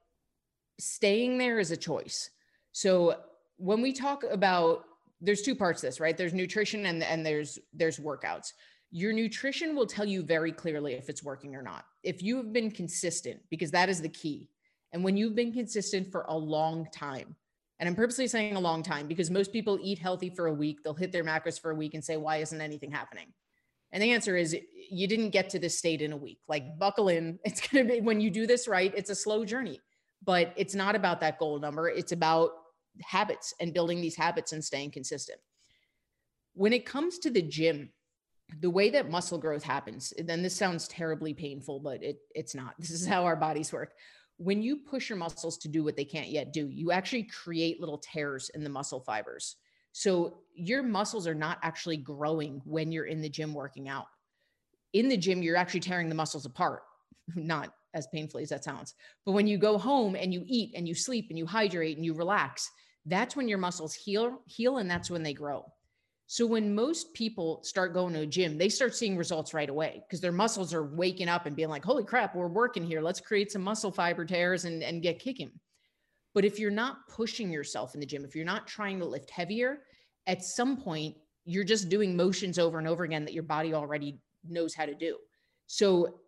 [0.79, 2.31] staying there is a choice.
[2.73, 3.17] So
[3.57, 4.85] when we talk about
[5.21, 6.17] there's two parts to this, right?
[6.17, 8.53] There's nutrition and and there's there's workouts.
[8.91, 11.85] Your nutrition will tell you very clearly if it's working or not.
[12.03, 14.51] If you have been consistent, because that is the key.
[14.93, 17.35] And when you've been consistent for a long time,
[17.79, 20.83] and I'm purposely saying a long time because most people eat healthy for a week,
[20.83, 23.33] they'll hit their macros for a week and say, why isn't anything happening?
[23.93, 24.57] And the answer is
[24.91, 26.41] you didn't get to this state in a week.
[26.49, 27.39] Like buckle in.
[27.45, 29.81] It's going to be when you do this right, it's a slow journey
[30.25, 31.89] but it's not about that goal number.
[31.89, 32.51] It's about
[33.01, 35.39] habits and building these habits and staying consistent.
[36.55, 37.91] When it comes to the gym,
[38.61, 42.75] the way that muscle growth happens, then this sounds terribly painful, but it, it's not.
[42.79, 43.93] This is how our bodies work.
[44.37, 47.81] When you push your muscles to do what they can't yet do, you actually create
[47.81, 49.57] little tears in the muscle fibers.
[49.93, 54.07] So your muscles are not actually growing when you're in the gym working out.
[54.93, 56.83] In the gym, you're actually tearing the muscles apart,
[57.35, 58.95] not as painfully as that sounds.
[59.25, 62.05] But when you go home and you eat and you sleep and you hydrate and
[62.05, 62.71] you relax,
[63.07, 65.65] that's when your muscles heal, heal, and that's when they grow.
[66.27, 70.03] So when most people start going to a gym, they start seeing results right away
[70.07, 73.03] because their muscles are waking up and being like, holy crap, we're working here.
[73.03, 75.51] Let's create some muscle fiber tears and, and get kicking.
[76.33, 79.31] But if you're not pushing yourself in the gym, if you're not trying to lift
[79.31, 79.81] heavier,
[80.27, 84.19] at some point you're just doing motions over and over again that your body already
[84.49, 85.19] knows how to do.
[85.67, 86.21] So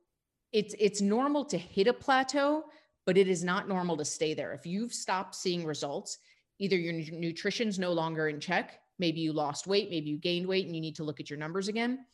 [0.55, 2.65] it's it's normal to hit a plateau
[3.07, 4.55] but it is not normal to stay there.
[4.55, 6.19] If you've stopped seeing results
[6.61, 10.65] either your nutrition's no longer in check maybe you lost weight maybe you gained weight
[10.65, 12.07] and you need to look at your numbers again.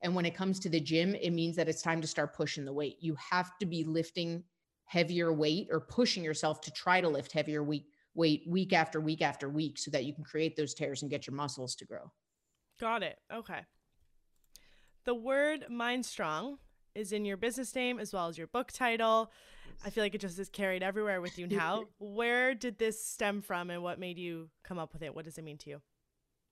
[0.00, 2.64] And when it comes to the gym it means that it's time to start pushing
[2.64, 2.96] the weight.
[3.00, 4.44] You have to be lifting
[4.84, 9.22] heavier weight or pushing yourself to try to lift heavier weight weight week after week
[9.22, 12.10] after week so that you can create those tears and get your muscles to grow.
[12.80, 13.18] Got it.
[13.32, 13.60] Okay.
[15.04, 16.58] The word mind strong
[16.98, 19.30] is in your business name as well as your book title.
[19.84, 21.84] I feel like it just is carried everywhere with you now.
[21.98, 25.14] Where did this stem from and what made you come up with it?
[25.14, 25.80] What does it mean to you?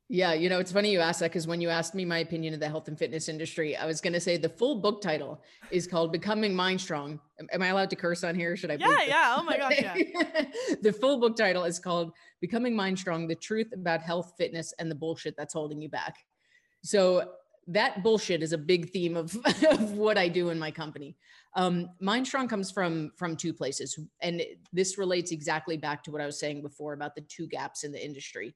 [0.09, 2.54] Yeah, you know, it's funny you asked that because when you asked me my opinion
[2.54, 5.42] of the health and fitness industry, I was going to say the full book title
[5.72, 7.18] is called Becoming Mind Strong.
[7.52, 8.56] Am I allowed to curse on here?
[8.56, 8.74] Should I?
[8.74, 9.37] Yeah, yeah.
[9.37, 9.94] Oh my gosh, yeah.
[10.80, 14.88] the full book title is called Becoming Mind Strong: The Truth About Health, Fitness, and
[14.88, 16.14] the Bullshit That's Holding You Back.
[16.85, 17.32] So
[17.68, 19.37] that bullshit is a big theme of,
[19.70, 21.16] of what I do in my company.
[21.55, 21.88] Um,
[22.48, 26.61] comes from from two places, and this relates exactly back to what I was saying
[26.61, 28.55] before about the two gaps in the industry.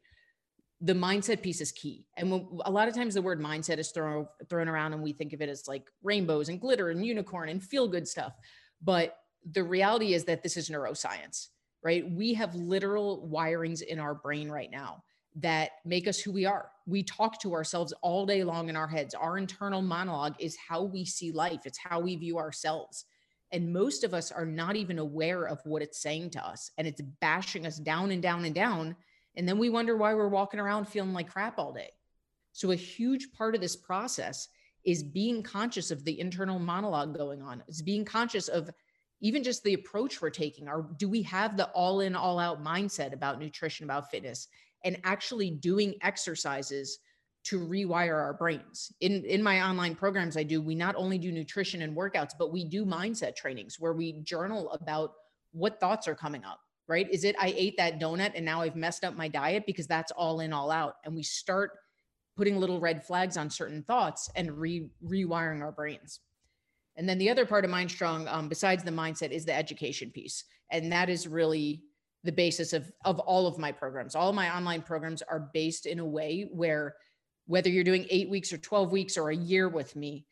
[0.83, 3.91] The mindset piece is key, and when, a lot of times the word mindset is
[3.91, 7.49] thrown thrown around, and we think of it as like rainbows and glitter and unicorn
[7.49, 8.35] and feel good stuff.
[8.83, 9.17] But
[9.51, 11.47] the reality is that this is neuroscience,
[11.83, 12.09] right?
[12.11, 15.03] We have literal wirings in our brain right now
[15.37, 16.71] that make us who we are.
[16.87, 19.15] We talk to ourselves all day long in our heads.
[19.15, 23.05] Our internal monologue is how we see life, it's how we view ourselves.
[23.53, 26.71] And most of us are not even aware of what it's saying to us.
[26.79, 28.95] And it's bashing us down and down and down.
[29.37, 31.91] And then we wonder why we're walking around feeling like crap all day.
[32.53, 34.49] So, a huge part of this process
[34.85, 38.71] is being conscious of the internal monologue going on, it's being conscious of
[39.21, 40.69] even just the approach we're taking.
[40.69, 44.49] Are do we have the all in, all out mindset about nutrition, about fitness?
[44.85, 46.99] And actually doing exercises
[47.43, 48.93] to rewire our brains.
[49.01, 52.53] In in my online programs I do, we not only do nutrition and workouts, but
[52.53, 55.13] we do mindset trainings where we journal about
[55.53, 57.09] what thoughts are coming up, right?
[57.11, 60.13] Is it I ate that donut and now I've messed up my diet because that's
[60.13, 61.73] all in all out and we start
[62.37, 66.21] putting little red flags on certain thoughts and re rewiring our brains.
[66.97, 70.11] And then the other part of Mind Strong, um, besides the mindset, is the education
[70.11, 71.83] piece, and that is really
[72.25, 74.15] the basis of of all of my programs.
[74.15, 76.95] All my online programs are based in a way where
[77.47, 80.25] whether you're doing eight weeks or 12 weeks or a year with me,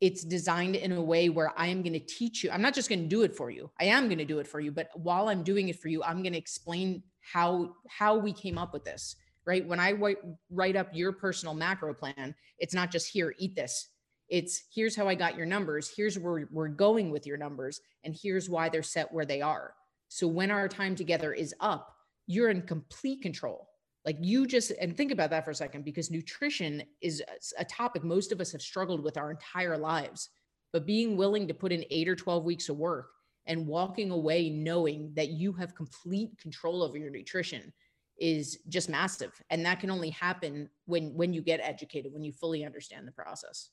[0.00, 2.50] it's designed in a way where I am going to teach you.
[2.50, 3.70] I'm not just going to do it for you.
[3.80, 6.02] I am going to do it for you, but while I'm doing it for you,
[6.02, 9.16] I'm going to explain how how we came up with this.
[9.46, 9.66] Right?
[9.66, 10.18] When I write,
[10.50, 13.88] write up your personal macro plan, it's not just here eat this.
[14.28, 18.14] It's here's how I got your numbers, here's where we're going with your numbers, and
[18.14, 19.74] here's why they're set where they are.
[20.10, 21.94] So when our time together is up,
[22.26, 23.68] you're in complete control.
[24.04, 27.22] Like you just, and think about that for a second, because nutrition is
[27.56, 30.30] a topic most of us have struggled with our entire lives.
[30.72, 33.10] But being willing to put in eight or 12 weeks of work
[33.46, 37.72] and walking away knowing that you have complete control over your nutrition
[38.18, 39.32] is just massive.
[39.48, 43.12] And that can only happen when when you get educated, when you fully understand the
[43.12, 43.70] process.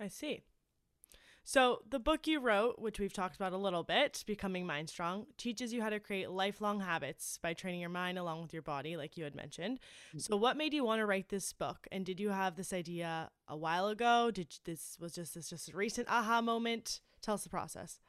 [0.00, 0.44] I see.
[1.48, 5.26] So, the book you wrote, which we've talked about a little bit, Becoming Mind Strong,
[5.38, 8.96] teaches you how to create lifelong habits by training your mind along with your body,
[8.96, 9.78] like you had mentioned.
[10.12, 10.22] Mm.
[10.22, 11.86] So, what made you want to write this book?
[11.92, 14.32] And did you have this idea a while ago?
[14.32, 16.98] Did this was just this just a recent aha moment?
[17.22, 18.00] Tell us the process.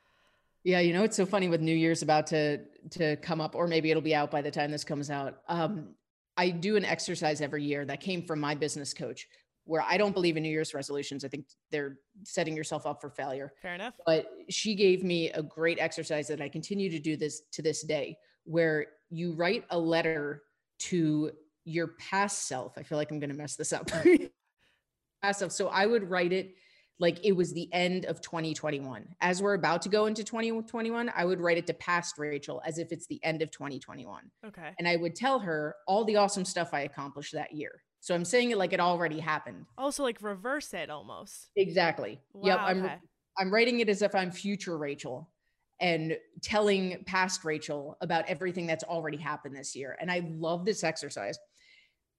[0.63, 3.67] Yeah, you know it's so funny with New Year's about to to come up, or
[3.67, 5.43] maybe it'll be out by the time this comes out.
[5.47, 5.89] Um,
[6.37, 9.27] I do an exercise every year that came from my business coach,
[9.67, 11.25] where I don't believe in New Year's resolutions.
[11.25, 13.53] I think they're setting yourself up for failure.
[13.61, 13.93] Fair enough.
[14.05, 17.83] But she gave me a great exercise that I continue to do this to this
[17.83, 20.43] day, where you write a letter
[20.79, 21.31] to
[21.65, 22.77] your past self.
[22.77, 23.91] I feel like I'm going to mess this up.
[25.21, 25.51] past self.
[25.51, 26.55] So I would write it
[26.99, 29.07] like it was the end of 2021.
[29.21, 32.79] As we're about to go into 2021, I would write it to past Rachel as
[32.79, 34.23] if it's the end of 2021.
[34.47, 34.71] Okay.
[34.79, 37.83] And I would tell her all the awesome stuff I accomplished that year.
[37.99, 39.65] So I'm saying it like it already happened.
[39.77, 41.49] Oh, also, like reverse it almost.
[41.55, 42.19] Exactly.
[42.33, 42.59] Wow, yep.
[42.59, 42.95] I'm okay.
[43.37, 45.29] I'm writing it as if I'm future Rachel
[45.79, 49.95] and telling past Rachel about everything that's already happened this year.
[49.99, 51.37] And I love this exercise.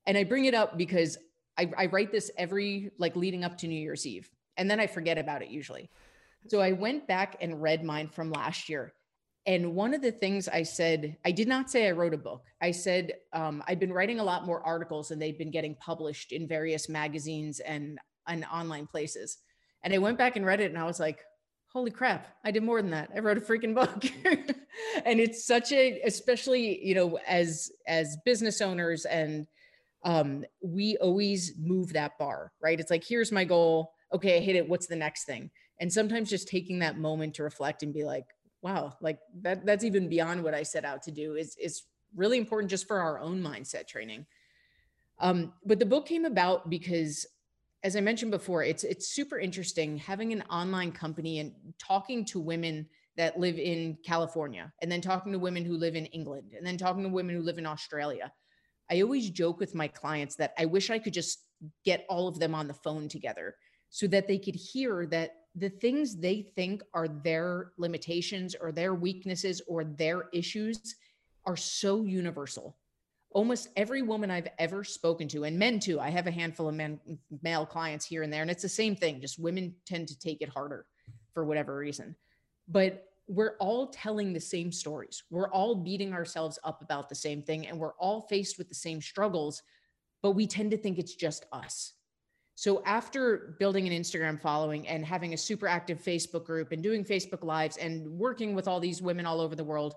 [0.06, 1.18] And I bring it up because
[1.58, 4.30] I, I write this every like leading up to New Year's Eve.
[4.56, 5.90] And then I forget about it usually.
[6.46, 8.92] So I went back and read mine from last year.
[9.48, 12.44] And one of the things I said, I did not say I wrote a book.
[12.60, 16.32] I said um, I've been writing a lot more articles and they've been getting published
[16.32, 19.38] in various magazines and, and online places.
[19.82, 21.20] And I went back and read it and I was like,
[21.72, 23.08] holy crap, I did more than that.
[23.16, 24.04] I wrote a freaking book.
[25.06, 29.46] and it's such a, especially, you know, as, as business owners and
[30.04, 32.78] um, we always move that bar, right?
[32.78, 33.94] It's like, here's my goal.
[34.12, 34.68] Okay, I hit it.
[34.68, 35.50] What's the next thing?
[35.80, 38.26] And sometimes just taking that moment to reflect and be like,
[38.62, 41.82] wow, like that that's even beyond what I set out to do is is
[42.16, 44.26] really important just for our own mindset training.
[45.20, 47.26] Um, but the book came about because
[47.84, 52.40] as I mentioned before, it's it's super interesting having an online company and talking to
[52.40, 56.66] women that live in California and then talking to women who live in England and
[56.66, 58.32] then talking to women who live in Australia.
[58.90, 61.40] I always joke with my clients that I wish I could just
[61.84, 63.56] get all of them on the phone together
[63.90, 68.94] so that they could hear that the things they think are their limitations or their
[68.94, 70.96] weaknesses or their issues
[71.46, 72.76] are so universal.
[73.30, 76.74] Almost every woman I've ever spoken to, and men too, I have a handful of
[76.74, 77.00] men,
[77.42, 79.20] male clients here and there, and it's the same thing.
[79.20, 80.86] Just women tend to take it harder
[81.34, 82.16] for whatever reason.
[82.68, 85.22] But we're all telling the same stories.
[85.30, 88.74] We're all beating ourselves up about the same thing, and we're all faced with the
[88.74, 89.62] same struggles,
[90.22, 91.92] but we tend to think it's just us.
[92.58, 97.04] So after building an Instagram following and having a super active Facebook group and doing
[97.04, 99.94] Facebook lives and working with all these women all over the world,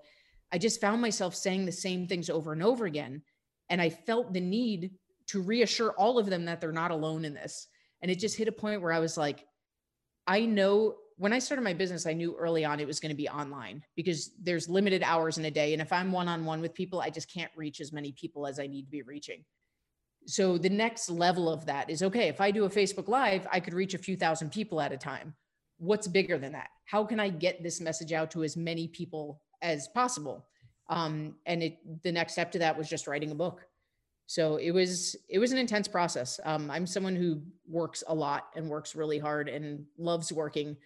[0.52, 3.24] I just found myself saying the same things over and over again.
[3.71, 4.91] And I felt the need
[5.30, 7.67] to reassure all of them that they're not alone in this.
[8.04, 9.43] And it just hit a point where I was like,
[10.28, 13.15] I know when I started my business, I knew early on it was going to
[13.15, 15.74] be online because there's limited hours in a day.
[15.74, 18.45] And if I'm one on one with people, I just can't reach as many people
[18.45, 19.45] as I need to be reaching
[20.26, 23.60] so the next level of that is okay if i do a facebook live i
[23.60, 25.34] could reach a few thousand people at a time.
[25.78, 26.70] What's bigger than that?
[26.86, 30.45] How can i get this message out to as many people as possible?
[30.89, 33.66] Um, and it the next step to that was just writing a book.
[34.28, 36.39] So it was it was an intense process.
[36.43, 40.78] Um, i'm someone who works a lot and works really hard and loves working.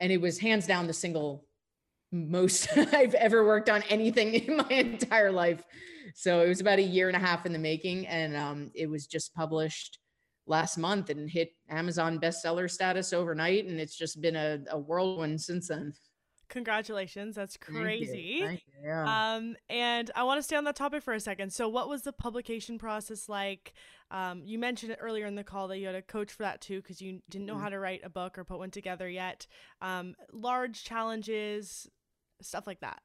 [0.00, 1.46] And it was hands down the single
[2.12, 5.62] most i've ever worked on anything in my entire life
[6.14, 8.90] so it was about a year and a half in the making, and um, it
[8.90, 9.98] was just published
[10.46, 15.40] last month and hit Amazon bestseller status overnight, and it's just been a, a whirlwind
[15.40, 15.94] since then.
[16.50, 17.36] congratulations.
[17.36, 17.82] That's Thank you.
[17.82, 18.40] crazy.
[18.42, 18.88] Thank you.
[18.88, 19.34] Yeah.
[19.36, 21.50] Um, and I want to stay on that topic for a second.
[21.52, 23.72] So, what was the publication process like?
[24.10, 26.60] Um, you mentioned it earlier in the call that you had a coach for that
[26.60, 27.60] too, because you didn't know Mhm.
[27.62, 29.46] how to write a book or put one together yet.
[29.80, 31.88] Um, large challenges,
[32.44, 33.00] stuff like that.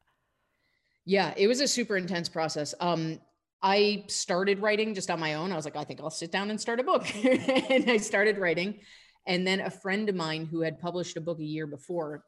[1.05, 2.73] Yeah, it was a super intense process.
[2.79, 3.19] Um,
[3.61, 5.51] I started writing just on my own.
[5.51, 7.05] I was like, I think I'll sit down and start a book.
[7.25, 8.79] and I started writing.
[9.25, 12.23] And then a friend of mine who had published a book a year before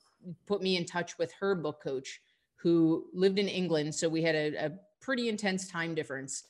[0.47, 2.19] put me in touch with her book coach
[2.55, 3.95] who lived in England.
[3.95, 6.43] So we had a, a pretty intense time difference.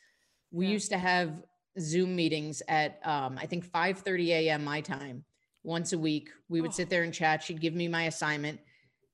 [0.52, 0.74] We Yeah.
[0.74, 1.44] used to have
[1.80, 4.64] Zoom meetings at um, I think 5 30 a.m.
[4.64, 5.24] my time
[5.64, 6.30] once a week.
[6.48, 6.74] We would Oh.
[6.74, 7.44] sit there and chat.
[7.44, 8.60] She'd give me my assignment.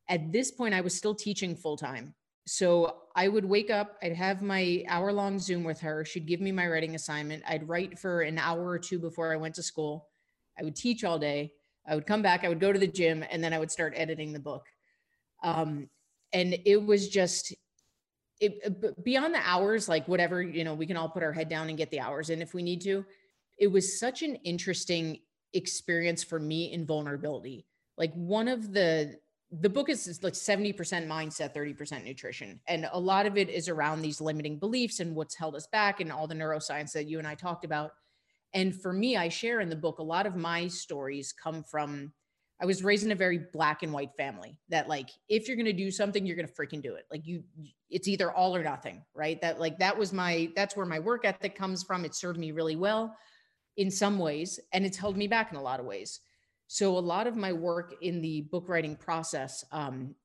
[0.07, 2.13] At this point, I was still teaching full time.
[2.47, 6.05] So I would wake up, I'd have my hour long Zoom with her.
[6.05, 7.43] She'd give me my writing assignment.
[7.47, 10.07] I'd write for an hour or two before I went to school.
[10.59, 11.53] I would teach all day.
[11.87, 13.93] I would come back, I would go to the gym, and then I would start
[13.95, 14.65] editing the book.
[15.43, 15.89] Um,
[16.33, 17.53] and it was just,
[18.39, 21.69] it, beyond the hours, like whatever, you know, we can all put our head down
[21.69, 23.05] and get the hours in if we need to.
[23.57, 25.19] It was such an interesting
[25.53, 27.65] experience for me in vulnerability.
[27.97, 29.15] Like one of the,
[29.59, 30.75] the book is like 70%
[31.07, 32.59] mindset, 30% nutrition.
[32.67, 35.99] And a lot of it is around these limiting beliefs and what's held us back
[35.99, 37.91] and all the neuroscience that you and I talked about.
[38.53, 42.13] And for me, I share in the book a lot of my stories come from
[42.61, 45.65] I was raised in a very black and white family that like if you're going
[45.65, 47.05] to do something you're going to freaking do it.
[47.11, 47.43] Like you
[47.89, 49.39] it's either all or nothing, right?
[49.41, 52.05] That like that was my that's where my work ethic comes from.
[52.05, 53.15] It served me really well
[53.77, 56.21] in some ways and it's held me back in a lot of ways.
[56.67, 60.15] So a lot of my work in the book writing process um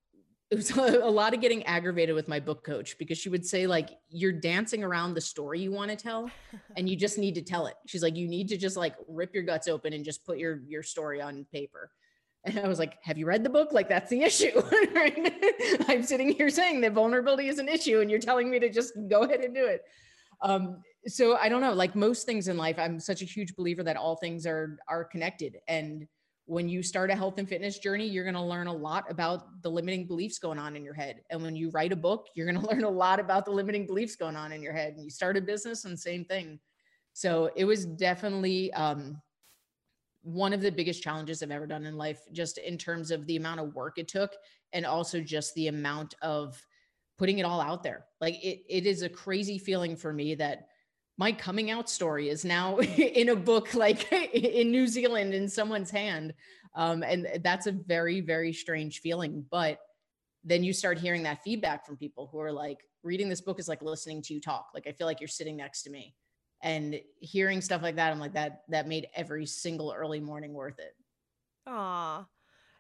[0.50, 3.66] it was a lot of getting aggravated with my book coach because she would say
[3.66, 6.28] like you're dancing around the story you want to tell
[6.76, 7.74] and you just need to tell it.
[7.86, 10.60] She's like you need to just like rip your guts open and just put your
[10.66, 11.90] your story on paper.
[12.44, 13.72] And I was like, Have you read the book?
[13.72, 14.62] Like, that's the issue.
[15.88, 18.94] I'm sitting here saying that vulnerability is an issue, and you're telling me to just
[19.08, 19.82] go ahead and do it.
[20.42, 23.82] Um, so I don't know, like most things in life, I'm such a huge believer
[23.82, 25.58] that all things are are connected.
[25.68, 26.06] And
[26.50, 29.62] when you start a health and fitness journey, you're going to learn a lot about
[29.62, 31.20] the limiting beliefs going on in your head.
[31.30, 33.86] And when you write a book, you're going to learn a lot about the limiting
[33.86, 34.94] beliefs going on in your head.
[34.94, 36.58] And you start a business and same thing.
[37.12, 39.22] So it was definitely um,
[40.22, 43.36] one of the biggest challenges I've ever done in life, just in terms of the
[43.36, 44.32] amount of work it took,
[44.72, 46.60] and also just the amount of
[47.16, 48.06] putting it all out there.
[48.20, 50.66] Like it, it is a crazy feeling for me that
[51.20, 52.78] my coming out story is now
[53.20, 56.32] in a book, like in New Zealand, in someone's hand,
[56.74, 59.44] um, and that's a very, very strange feeling.
[59.50, 59.78] But
[60.42, 63.68] then you start hearing that feedback from people who are like, reading this book is
[63.68, 64.68] like listening to you talk.
[64.74, 66.14] Like I feel like you're sitting next to me
[66.62, 70.78] and hearing stuff like that i'm like that that made every single early morning worth
[70.78, 70.94] it
[71.66, 72.26] Aw.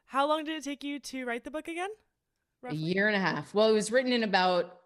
[0.06, 1.90] How long did it take you to write the book again?
[2.64, 4.79] a year and a half well it was written in about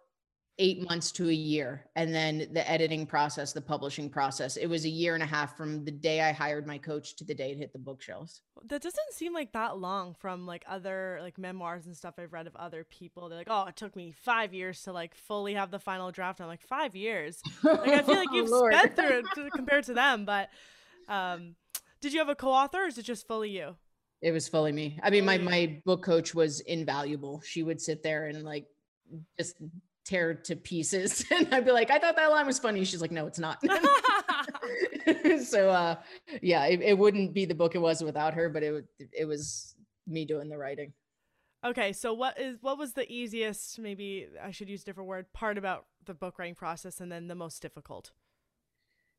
[0.58, 4.84] eight months to a year and then the editing process the publishing process it was
[4.84, 7.50] a year and a half from the day i hired my coach to the day
[7.50, 11.86] it hit the bookshelves That doesn't seem like that long from like other like memoirs
[11.86, 13.28] and stuff I've read of other people.
[13.28, 16.40] They're like, oh, it took me five years to like fully have the final draft.
[16.40, 17.42] I'm like, five years?
[17.62, 20.24] Like I feel like Oh, you've sped through it to- compared to them.
[20.24, 20.48] But
[21.08, 21.56] um,
[22.00, 23.74] did you have a co-author or is it just fully you?
[24.22, 28.02] it was fully me i mean my my book coach was invaluable she would sit
[28.02, 28.64] there and like
[29.36, 29.56] just
[30.04, 33.10] tear to pieces and i'd be like i thought that line was funny she's like
[33.10, 33.62] no it's not
[35.44, 35.96] so uh
[36.42, 39.24] yeah it, it wouldn't be the book it was without her but it would it
[39.26, 39.74] was
[40.06, 40.92] me doing the writing
[41.64, 43.78] okay, so what is what was the easiest?
[43.78, 45.32] Maybe I should use a different word.
[45.32, 48.12] Part about the book writing process, and then the most difficult.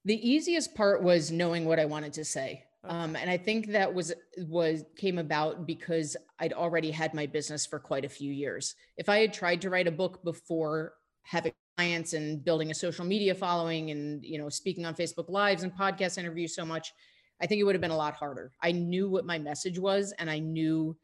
[0.03, 2.63] the easiest part was knowing what i wanted to say.
[2.87, 4.13] Um and i think that was
[4.47, 8.75] was came about because i'd already had my business for quite a few years.
[8.97, 13.05] If i had tried to write a book before having clients and building a social
[13.05, 16.93] media following and you know speaking on facebook lives and podcast interviews so much
[17.41, 18.51] i think it would have been a lot harder.
[18.61, 20.95] I knew what my message was and i knew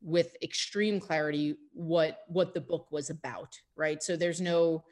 [0.00, 4.02] with extreme clarity what what the book was about right?
[4.02, 4.84] So there's no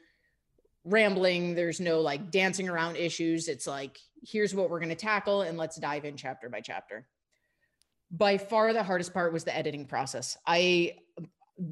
[0.83, 3.47] rambling there's no like dancing around issues.
[3.47, 7.07] It's like here's what we're going to tackle and let's dive in chapter by chapter.
[8.09, 10.37] By far the hardest part was the editing process.
[10.45, 10.95] I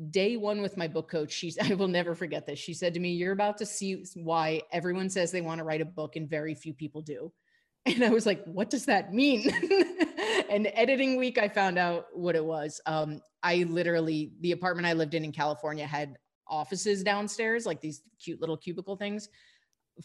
[0.10, 2.60] day one with my book coach she's i will never forget this.
[2.60, 5.82] She said to me you're about to see why everyone says they want to write
[5.82, 7.32] a book and very few people do.
[7.88, 9.52] And i was like what does that mean?
[10.50, 12.82] And editing week i found out what it was.
[12.86, 16.18] Um, i literally the apartment i lived in in california had
[16.48, 19.30] offices downstairs like these cute little cubicle things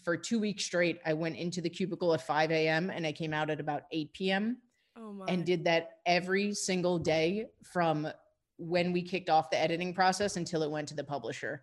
[0.05, 3.33] for two weeks straight i went into the cubicle at 5 a.m and i came
[3.33, 4.57] out at about 8 p.m
[4.97, 5.25] Oh my.
[5.29, 8.09] and did that every single day from
[8.59, 11.63] when we kicked off the editing process until it went to the publisher.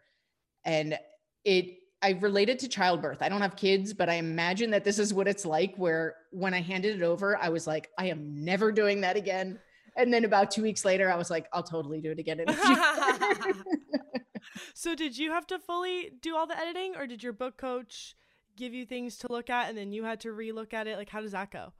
[0.66, 0.98] And
[1.46, 3.22] it, I related to childbirth.
[3.22, 6.54] I don't have kids, but I imagine that this is what it's like where when
[6.54, 9.60] I handed it over, I was like, I am never doing that again.
[9.96, 12.44] And then about two weeks later, I was like, I'll totally do it again.
[14.74, 18.16] so did you have to fully do all the editing or did your book coach
[18.56, 20.98] give you things to look at and then you had to relook at it?
[20.98, 21.74] Like how does that go?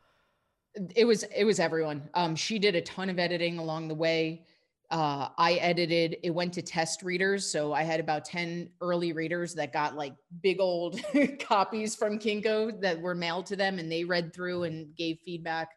[0.96, 2.10] It was it was everyone.
[2.14, 4.46] Um, she did a ton of editing along the way
[4.90, 7.46] uh, I edited, it went to test readers.
[7.46, 11.02] So I had about 10 early readers that got like big old
[11.40, 15.72] copies from Kinko that were mailed to them and they read through and gave feedback.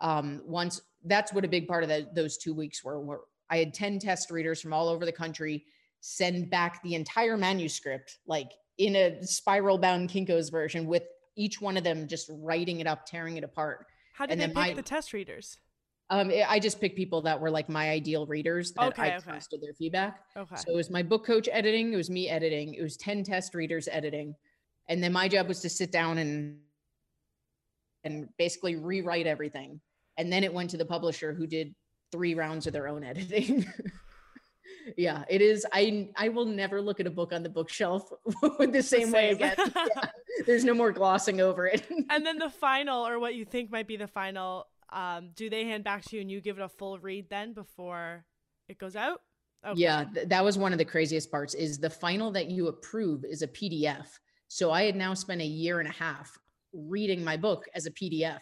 [0.00, 3.20] Um, once that's what a big part of the, those two weeks were, were
[3.50, 5.64] I had 10 test readers from all over the country
[6.00, 11.02] send back the entire manuscript, like in a spiral bound Kinko's version with
[11.36, 13.86] each one of them just writing it up, tearing it apart.
[14.14, 15.58] How did and they pick my, the test readers?
[16.10, 19.30] Um, I just picked people that were like my ideal readers that okay, I okay.
[19.30, 20.20] trusted their feedback.
[20.36, 20.56] Okay.
[20.56, 23.54] So it was my book coach editing, it was me editing, it was 10 test
[23.54, 24.34] readers editing.
[24.88, 26.58] And then my job was to sit down and
[28.02, 29.80] and basically rewrite everything.
[30.16, 31.74] And then it went to the publisher who did
[32.10, 33.66] three rounds of their own editing.
[34.96, 35.66] Yeah, it is.
[35.72, 38.10] I I will never look at a book on the bookshelf
[38.42, 39.12] the same, the same.
[39.12, 39.54] way again.
[39.76, 40.10] yeah,
[40.46, 41.86] there's no more glossing over it.
[42.10, 45.64] and then the final, or what you think might be the final um, do they
[45.64, 48.24] hand back to you and you give it a full read then before
[48.68, 49.22] it goes out?
[49.64, 49.80] Okay.
[49.80, 53.24] Yeah, th- that was one of the craziest parts is the final that you approve
[53.24, 54.06] is a PDF.
[54.48, 56.36] So I had now spent a year and a half
[56.72, 58.40] reading my book as a PDF.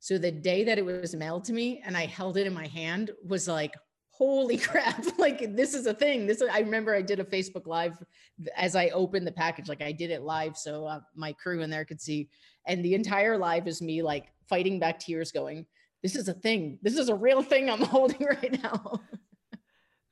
[0.00, 2.66] So the day that it was mailed to me and I held it in my
[2.68, 3.74] hand was like,
[4.18, 6.26] holy crap, like this is a thing.
[6.26, 7.96] This I remember I did a Facebook live
[8.56, 11.70] as I opened the package, like I did it live so uh, my crew in
[11.70, 12.28] there could see.
[12.66, 15.66] And the entire live is me like fighting back tears going,
[16.02, 16.78] this is a thing.
[16.82, 19.00] This is a real thing I'm holding right now.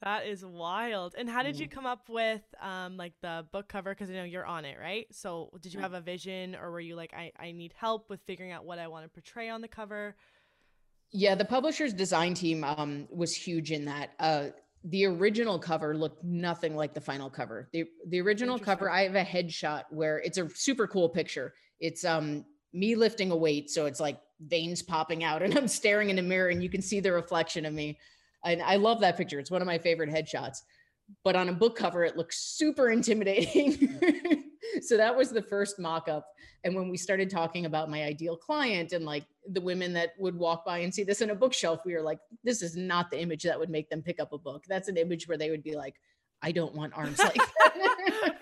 [0.03, 1.17] that is wild.
[1.19, 1.73] And how did you mm.
[1.73, 3.93] come up with um like the book cover?
[3.93, 5.07] Because I know you're on it, right?
[5.11, 8.21] So did you have a vision or were you like, I, I need help with
[8.25, 10.15] figuring out what I want to portray on the cover?
[11.13, 14.11] Yeah, the publisher's design team um was huge in that.
[14.19, 14.49] Uh
[14.85, 17.69] the original cover looked nothing like the final cover.
[17.73, 21.55] The the original cover, I have a headshot where it's a super cool picture.
[21.81, 23.71] It's um me lifting a weight.
[23.71, 26.83] So it's like veins popping out and I'm staring in a mirror and you can
[26.83, 27.99] see the reflection of me.
[28.45, 29.39] And I love that picture.
[29.41, 30.59] It's one of my favorite headshots.
[31.25, 34.53] But on a book cover, it looks super intimidating.
[34.83, 36.27] so that was the first mock up.
[36.65, 40.37] And when we started talking about my ideal client and like the women that would
[40.37, 43.21] walk by and see this in a bookshelf, we were like, this is not the
[43.21, 44.65] image that would make them pick up a book.
[44.69, 45.95] That's an image where they would be like,
[46.43, 48.37] I don't want arms like that.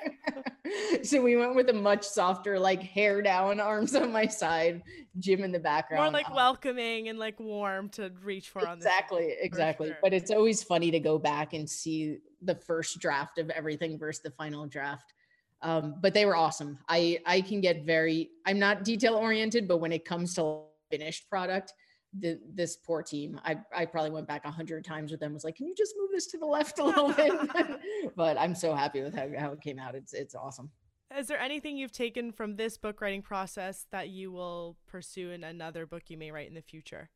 [1.03, 4.83] so we went with a much softer, like hair down, arms on my side,
[5.19, 6.03] gym in the background.
[6.03, 9.89] More like um, welcoming and like warm to reach for on Exactly, exactly.
[9.89, 9.99] Sure.
[10.03, 14.23] But it's always funny to go back and see the first draft of everything versus
[14.23, 15.14] the final draft.
[15.65, 16.79] Um, but they were awesome.
[16.89, 20.61] I I can get very I'm not detail oriented, but when it comes to
[20.91, 21.73] finished product,
[22.21, 23.41] the, this poor team.
[23.45, 25.33] I, I probably went back a hundred times with them.
[25.35, 27.33] Was like, can you just move this to the left a little bit?
[28.17, 29.95] but I'm so happy with how, how it came out.
[29.95, 30.71] It's it's awesome.
[31.17, 35.45] Is there anything you've taken from this book writing process that you will pursue in
[35.45, 37.11] another book you may write in the future?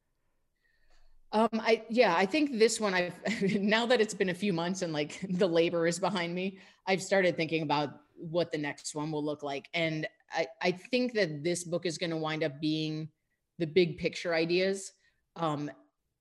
[1.32, 3.14] Um, I yeah, I think this one I've
[3.60, 7.02] now that it's been a few months and like the labor is behind me, I've
[7.02, 9.68] started thinking about what the next one will look like.
[9.74, 13.08] And I, I think that this book is going to wind up being
[13.58, 14.92] the big picture ideas.
[15.36, 15.70] Um,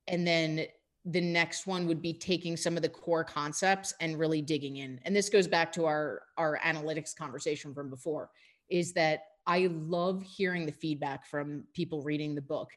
[0.07, 0.65] and then
[1.05, 4.99] the next one would be taking some of the core concepts and really digging in.
[5.05, 8.29] And this goes back to our our analytics conversation from before
[8.69, 12.69] is that i love hearing the feedback from people reading the book.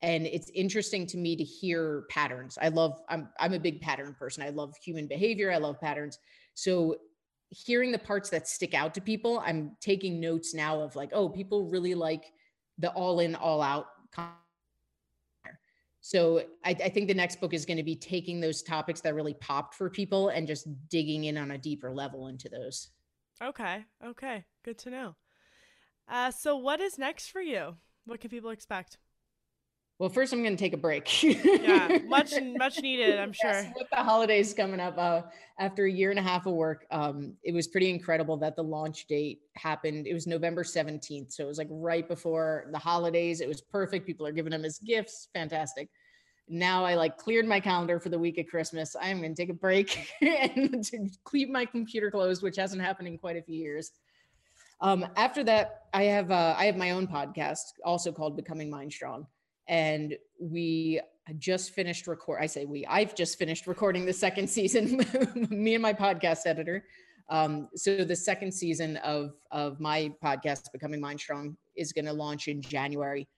[0.00, 2.56] And it's interesting to me to hear patterns.
[2.60, 4.44] I love i'm i'm a big pattern person.
[4.44, 5.50] I love human behavior.
[5.50, 6.18] I love patterns.
[6.54, 6.96] So
[7.52, 11.28] hearing the parts that stick out to people i'm taking notes now of like oh
[11.28, 12.32] people really like
[12.78, 13.86] the all in all out
[16.04, 19.14] so I, I, think the next book is going to be taking those topics that
[19.14, 22.88] really popped for people and just digging in on a deeper level into those.
[23.40, 23.84] Okay.
[24.04, 24.44] Okay.
[24.64, 25.14] Good to know.
[26.08, 27.76] Uh, so what is next for you?
[28.04, 28.98] What can people expect?
[30.02, 31.22] Well, first I'm going to take a break.
[31.22, 33.52] yeah, much much needed, I'm sure.
[33.52, 35.22] Yes, with the holidays coming up, uh,
[35.60, 38.64] after a year and a half of work, um, it was pretty incredible that the
[38.64, 40.08] launch date happened.
[40.08, 43.40] It was November 17th, so it was like right before the holidays.
[43.40, 44.04] It was perfect.
[44.04, 45.28] People are giving them as gifts.
[45.34, 45.88] Fantastic.
[46.48, 48.96] Now I like cleared my calendar for the week of Christmas.
[49.00, 53.06] I'm going to take a break and to keep my computer closed, which hasn't happened
[53.06, 53.92] in quite a few years.
[54.80, 58.92] Um, after that, I have uh, I have my own podcast, also called Becoming Mind
[58.92, 59.28] Strong
[59.68, 61.00] and we
[61.38, 62.38] just finished record.
[62.40, 62.84] I say we.
[62.86, 65.00] I've just finished recording the second season.
[65.50, 66.84] me and my podcast editor.
[67.28, 72.12] Um, so the second season of of my podcast, Becoming Mind Strong, is going to
[72.12, 73.28] launch in January.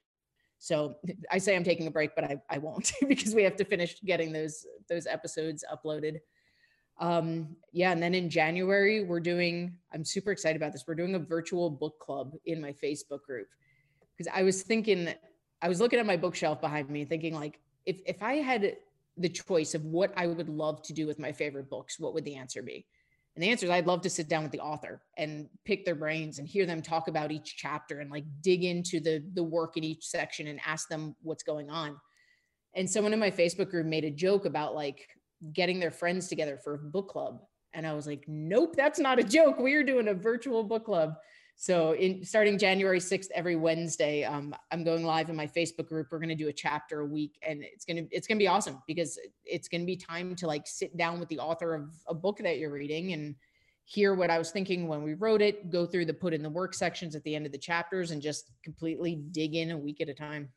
[0.58, 0.94] So
[1.30, 4.00] I say I'm taking a break, but I, I won't because we have to finish
[4.02, 6.18] getting those those episodes uploaded.
[7.00, 9.76] Um, yeah, and then in January we're doing.
[9.92, 10.84] I'm super excited about this.
[10.86, 13.48] We're doing a virtual book club in my Facebook group
[14.16, 15.12] because I was thinking,
[15.64, 18.76] I was looking at my bookshelf behind me, thinking like, if if I had
[19.16, 22.24] the choice of what I would love to do with my favorite books, what would
[22.26, 22.84] the answer be?
[23.34, 25.94] And the answer is I'd love to sit down with the author and pick their
[25.94, 29.78] brains and hear them talk about each chapter and like dig into the the work
[29.78, 31.98] in each section and ask them what's going on.
[32.76, 35.08] And someone in my Facebook group made a joke about like
[35.54, 37.40] getting their friends together for a book club.
[37.72, 39.58] And I was like, nope, that's not a joke.
[39.58, 41.14] We are doing a virtual book club.
[41.57, 46.09] So in starting January 6th, every Wednesday, um, I'm going live in my Facebook group.
[46.11, 48.42] We're going to do a chapter a week and it's going to, it's going to
[48.42, 51.74] be awesome because it's going to be time to like sit down with the author
[51.74, 53.36] of a book that you're reading and
[53.84, 56.50] hear what I was thinking when we wrote it, go through the put in the
[56.50, 60.00] work sections at the end of the chapters and just completely dig in a week
[60.00, 60.48] at a time.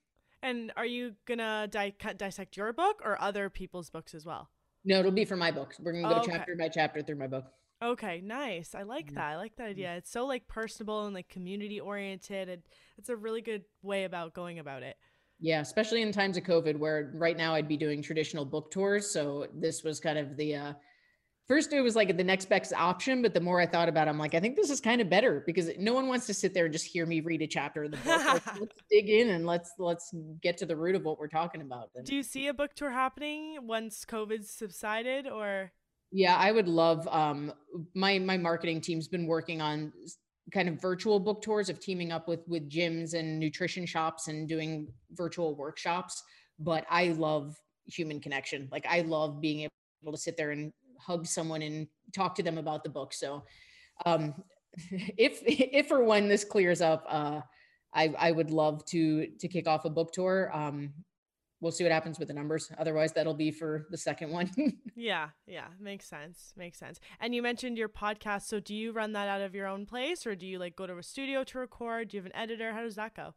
[0.42, 4.50] And are you going to di- dissect your book or other people's books as well?
[4.86, 5.80] No, it'll be for my books.
[5.80, 6.32] We're going to go okay.
[6.32, 7.46] chapter by chapter through my book.
[7.82, 8.74] Okay, nice.
[8.74, 9.24] I like that.
[9.24, 9.96] I like that idea.
[9.96, 12.64] It's so like personable and like community oriented and
[12.98, 14.98] it's a really good way about going about it.
[15.40, 19.12] Yeah, especially in times of COVID where right now I'd be doing traditional book tours,
[19.12, 20.74] so this was kind of the uh
[21.48, 24.10] first it was like the next best option, but the more I thought about it,
[24.10, 26.56] I'm like I think this is kind of better because no one wants to sit
[26.56, 28.26] there and just hear me read a chapter of the book.
[28.26, 30.12] let's, let's dig in and let's let's
[30.42, 31.92] get to the root of what we're talking about.
[32.04, 35.72] Do you see a book tour happening once COVID subsided or
[36.12, 37.54] yeah, I would love um
[37.94, 39.92] my my marketing team's been working on
[40.54, 44.48] kind of virtual book tours of teaming up with with gyms and nutrition shops and
[44.48, 46.24] doing virtual workshops,
[46.60, 47.56] but I love
[47.86, 48.70] human connection.
[48.72, 49.68] Like I love being
[50.04, 53.14] able to sit there and hug someone and talk to them about the book.
[53.14, 53.44] So
[54.06, 54.34] um
[55.18, 57.42] if if or when this clears up, uh
[57.94, 60.52] I I would love to to kick off a book tour.
[60.54, 60.94] Um
[61.62, 62.72] we'll see what happens with the numbers.
[62.78, 64.52] Otherwise, that'll be for the second one.
[64.96, 66.54] yeah, yeah, makes sense.
[66.56, 67.00] Makes sense.
[67.20, 68.44] And you mentioned your podcast.
[68.44, 70.88] So, do you run that out of your own place, or do you like go
[70.88, 72.10] to a studio to record?
[72.10, 72.74] Do you have an editor?
[72.74, 73.34] How does that go?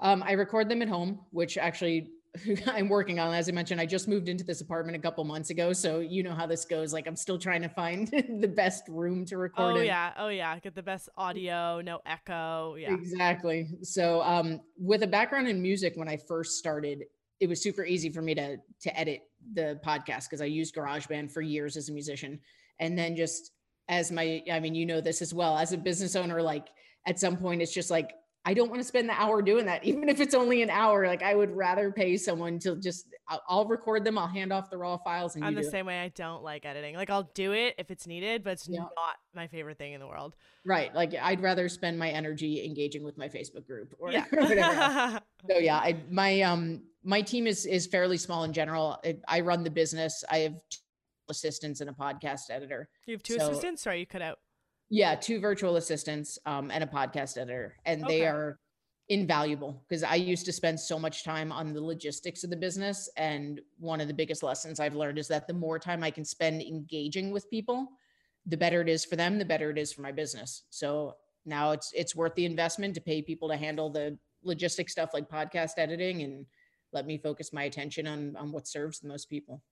[0.00, 2.10] Um, I record them at home, which actually
[2.66, 3.34] I'm working on.
[3.34, 6.22] As I mentioned, I just moved into this apartment a couple months ago, so you
[6.22, 6.92] know how this goes.
[6.92, 8.08] Like, I'm still trying to find
[8.40, 9.76] the best room to record.
[9.76, 9.78] It.
[9.78, 9.86] Oh in.
[9.86, 12.76] yeah, oh yeah, get the best audio, no echo.
[12.76, 13.68] Yeah, exactly.
[13.82, 17.04] So, um, with a background in music, when I first started,
[17.40, 19.22] it was super easy for me to to edit
[19.54, 22.38] the podcast because I used GarageBand for years as a musician.
[22.78, 23.52] And then just
[23.88, 26.68] as my I mean, you know this as well, as a business owner, like
[27.06, 28.12] at some point it's just like
[28.44, 31.06] I don't want to spend the hour doing that, even if it's only an hour.
[31.06, 33.06] Like I would rather pay someone to just
[33.48, 35.92] I'll, record them, I'll hand off the raw files, and I'm the same it.
[35.92, 36.00] way.
[36.00, 36.96] I don't like editing.
[36.96, 38.80] Like I'll do it if it's needed, but it's yeah.
[38.80, 40.34] not my favorite thing in the world.
[40.64, 40.92] Right.
[40.94, 44.24] Like I'd rather spend my energy engaging with my Facebook group or, yeah.
[44.32, 45.20] or whatever.
[45.50, 48.98] so yeah, I my um my team is is fairly small in general.
[49.04, 50.24] I, I run the business.
[50.30, 50.78] I have two
[51.28, 52.88] assistants and a podcast editor.
[53.06, 53.82] You have two so, assistants.
[53.82, 54.38] Sorry, you cut out.
[54.90, 58.18] Yeah, two virtual assistants um, and a podcast editor, and okay.
[58.18, 58.58] they are
[59.08, 63.08] invaluable because I used to spend so much time on the logistics of the business.
[63.16, 66.24] And one of the biggest lessons I've learned is that the more time I can
[66.24, 67.88] spend engaging with people,
[68.46, 70.62] the better it is for them, the better it is for my business.
[70.70, 75.10] So now it's it's worth the investment to pay people to handle the logistic stuff
[75.12, 76.46] like podcast editing and
[76.92, 79.62] let me focus my attention on on what serves the most people.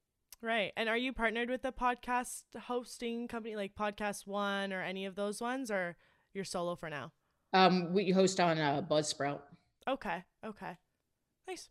[0.40, 0.72] Right.
[0.76, 5.16] And are you partnered with a podcast hosting company like Podcast One or any of
[5.16, 5.96] those ones, or
[6.32, 7.12] you're solo for now?
[7.52, 9.40] Um, we host on uh, Buzzsprout.
[9.88, 10.22] Okay.
[10.44, 10.76] Okay.
[11.48, 11.68] Nice.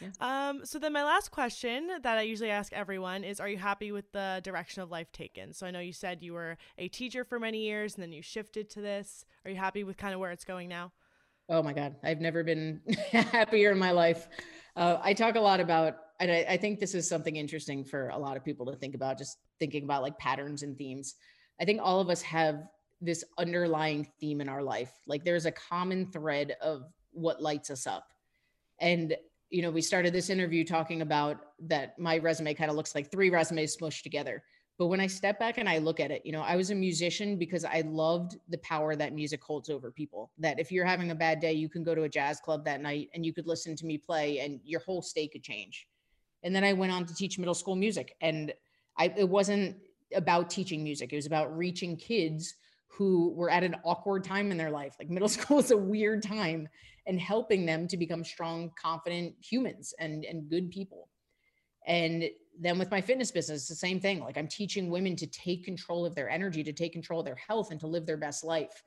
[0.00, 0.08] Yeah.
[0.20, 3.92] Um, so then my last question that I usually ask everyone is, are you happy
[3.92, 5.52] with the direction of life taken?
[5.52, 8.22] So I know you said you were a teacher for many years and then you
[8.22, 9.24] shifted to this.
[9.44, 10.92] Are you happy with kind of where it's going now?
[11.48, 11.94] Oh my God.
[12.02, 12.80] I've never been
[13.12, 14.28] happier in my life.
[14.76, 18.08] Uh, I talk a lot about and I, I, think this is something interesting for
[18.08, 21.16] a lot of people to think about, just thinking about like patterns and themes.
[21.60, 22.68] I think all of us have
[23.00, 24.92] this underlying theme in our life.
[25.06, 28.08] Like there's a common thread of what lights us up.
[28.80, 29.16] And,
[29.50, 33.10] you know, we started this interview talking about that my resume kind of looks like
[33.10, 34.42] three resumes smushed together.
[34.76, 36.74] But when I step back and I look at it, you know, I was a
[36.74, 40.32] musician because I loved the power that music holds over people.
[40.38, 42.80] That if you're having a bad day, you can go to a jazz club that
[42.80, 45.86] night and you could listen to me play and your whole state could change
[46.44, 48.14] and then I went on to teach middle school music.
[48.20, 48.52] And
[48.96, 49.76] I, it wasn't
[50.14, 52.54] about teaching music, it was about reaching kids
[52.86, 54.94] who were at an awkward time in their life.
[55.00, 56.68] Like middle school is a weird time
[57.06, 61.08] and helping them to become strong, confident humans and, and good people.
[61.86, 62.24] And
[62.60, 64.20] then with my fitness business, it's the same thing.
[64.20, 67.34] Like I'm teaching women to take control of their energy, to take control of their
[67.34, 68.82] health, and to live their best life.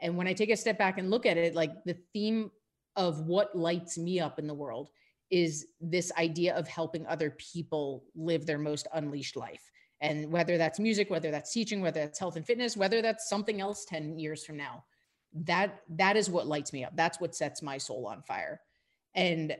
[0.00, 2.50] And when I take a step back and look at it, like the theme
[2.96, 4.90] of what lights me up in the world
[5.30, 9.70] is this idea of helping other people live their most unleashed life.
[10.00, 13.60] And whether that's music, whether that's teaching, whether that's health and fitness, whether that's something
[13.60, 14.84] else 10 years from now,
[15.34, 16.96] that that is what lights me up.
[16.96, 18.60] That's what sets my soul on fire.
[19.14, 19.56] And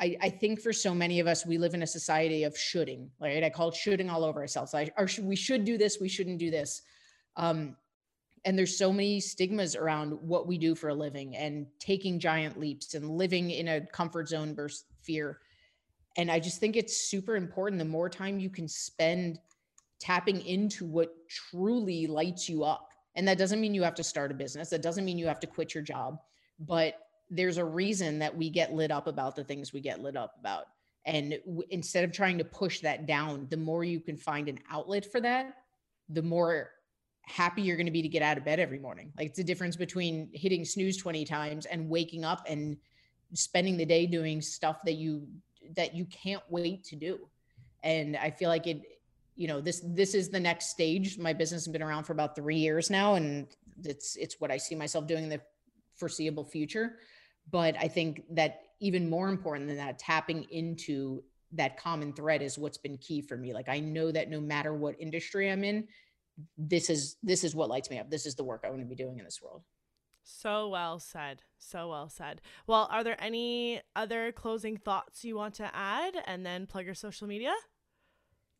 [0.00, 3.10] I, I think for so many of us, we live in a society of shoulding,
[3.20, 3.44] right?
[3.44, 4.74] I call it shoulding all over ourselves.
[4.74, 6.82] I, or we should do this, we shouldn't do this.
[7.36, 7.76] Um,
[8.46, 12.58] and there's so many stigmas around what we do for a living and taking giant
[12.58, 15.40] leaps and living in a comfort zone versus fear.
[16.16, 17.78] And I just think it's super important.
[17.78, 19.38] The more time you can spend
[20.00, 22.88] tapping into what truly lights you up.
[23.16, 24.70] And that doesn't mean you have to start a business.
[24.70, 26.18] That doesn't mean you have to quit your job,
[26.58, 26.94] but
[27.30, 30.34] there's a reason that we get lit up about the things we get lit up
[30.38, 30.64] about.
[31.06, 34.58] And w- instead of trying to push that down, the more you can find an
[34.70, 35.54] outlet for that,
[36.08, 36.70] the more
[37.22, 39.12] happy you're going to be to get out of bed every morning.
[39.16, 42.76] Like it's the difference between hitting snooze 20 times and waking up and
[43.32, 45.26] spending the day doing stuff that you
[45.76, 47.28] that you can't wait to do.
[47.84, 48.82] And I feel like it
[49.36, 51.16] you know this this is the next stage.
[51.18, 53.46] My business has been around for about 3 years now and
[53.84, 55.40] it's it's what I see myself doing in the
[55.94, 56.98] foreseeable future.
[57.50, 61.22] But I think that even more important than that, tapping into
[61.52, 63.52] that common thread is what's been key for me.
[63.52, 65.88] Like I know that no matter what industry I'm in,
[66.56, 68.10] this is this is what lights me up.
[68.10, 69.62] This is the work I want to be doing in this world.
[70.22, 71.42] So well said.
[71.58, 72.40] So well said.
[72.66, 76.94] Well, are there any other closing thoughts you want to add and then plug your
[76.94, 77.54] social media?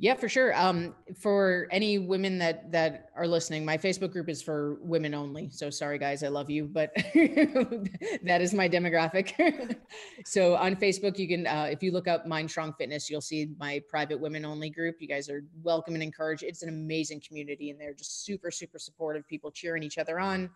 [0.02, 0.58] Yeah, for sure.
[0.58, 5.50] Um, for any women that that are listening, my Facebook group is for women only.
[5.50, 9.76] So sorry, guys, I love you, but that is my demographic.
[10.24, 13.50] so on Facebook, you can, uh, if you look up Mind Strong Fitness, you'll see
[13.58, 14.96] my private women only group.
[15.00, 16.44] You guys are welcome and encouraged.
[16.44, 19.28] It's an amazing community, and they're just super, super supportive.
[19.28, 20.48] People cheering each other on,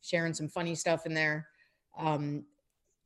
[0.00, 1.48] sharing some funny stuff in there.
[1.98, 2.44] Um,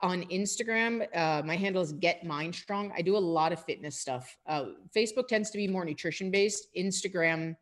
[0.00, 2.92] on Instagram, uh, my handle is Get Mind Strong.
[2.96, 4.36] I do a lot of fitness stuff.
[4.46, 6.68] Uh, Facebook tends to be more nutrition based.
[6.76, 7.56] Instagram,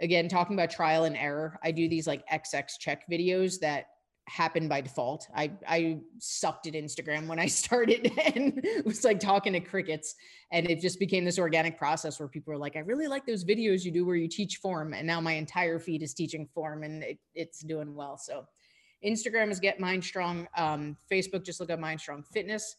[0.00, 1.58] again, talking about trial and error.
[1.62, 3.86] I do these like XX check videos that
[4.28, 5.26] happen by default.
[5.34, 10.14] I I sucked at Instagram when I started and was like talking to crickets,
[10.52, 13.44] and it just became this organic process where people were like, "I really like those
[13.44, 16.82] videos you do where you teach form," and now my entire feed is teaching form,
[16.82, 18.16] and it, it's doing well.
[18.16, 18.46] So
[19.04, 20.48] Instagram is Get Mind Strong.
[20.56, 22.76] Um, Facebook, just look up Mind Strong Fitness.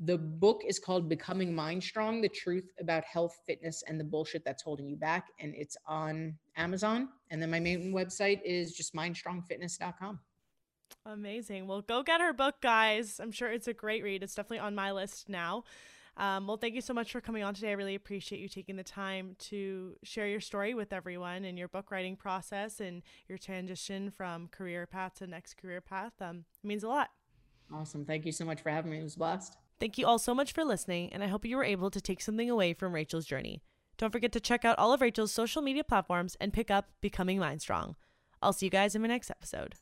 [0.00, 4.44] The book is called Becoming Mind Strong The Truth About Health, Fitness, and the Bullshit
[4.44, 5.28] That's Holding You Back.
[5.40, 7.08] And it's on Amazon.
[7.30, 10.20] And then my main website is just mindstrongfitness.com.
[11.06, 11.66] Amazing.
[11.66, 13.20] Well, go get her book, guys.
[13.20, 14.22] I'm sure it's a great read.
[14.22, 15.64] It's definitely on my list now.
[16.18, 17.70] Um, well, thank you so much for coming on today.
[17.70, 21.68] I really appreciate you taking the time to share your story with everyone and your
[21.68, 26.12] book writing process and your transition from career path to next career path.
[26.20, 27.10] Um, it means a lot.
[27.72, 28.04] Awesome.
[28.04, 29.00] Thank you so much for having me.
[29.00, 29.56] It was blessed.
[29.78, 32.22] Thank you all so much for listening, and I hope you were able to take
[32.22, 33.60] something away from Rachel's journey.
[33.98, 37.38] Don't forget to check out all of Rachel's social media platforms and pick up Becoming
[37.38, 37.96] Mind Strong.
[38.40, 39.74] I'll see you guys in my next episode.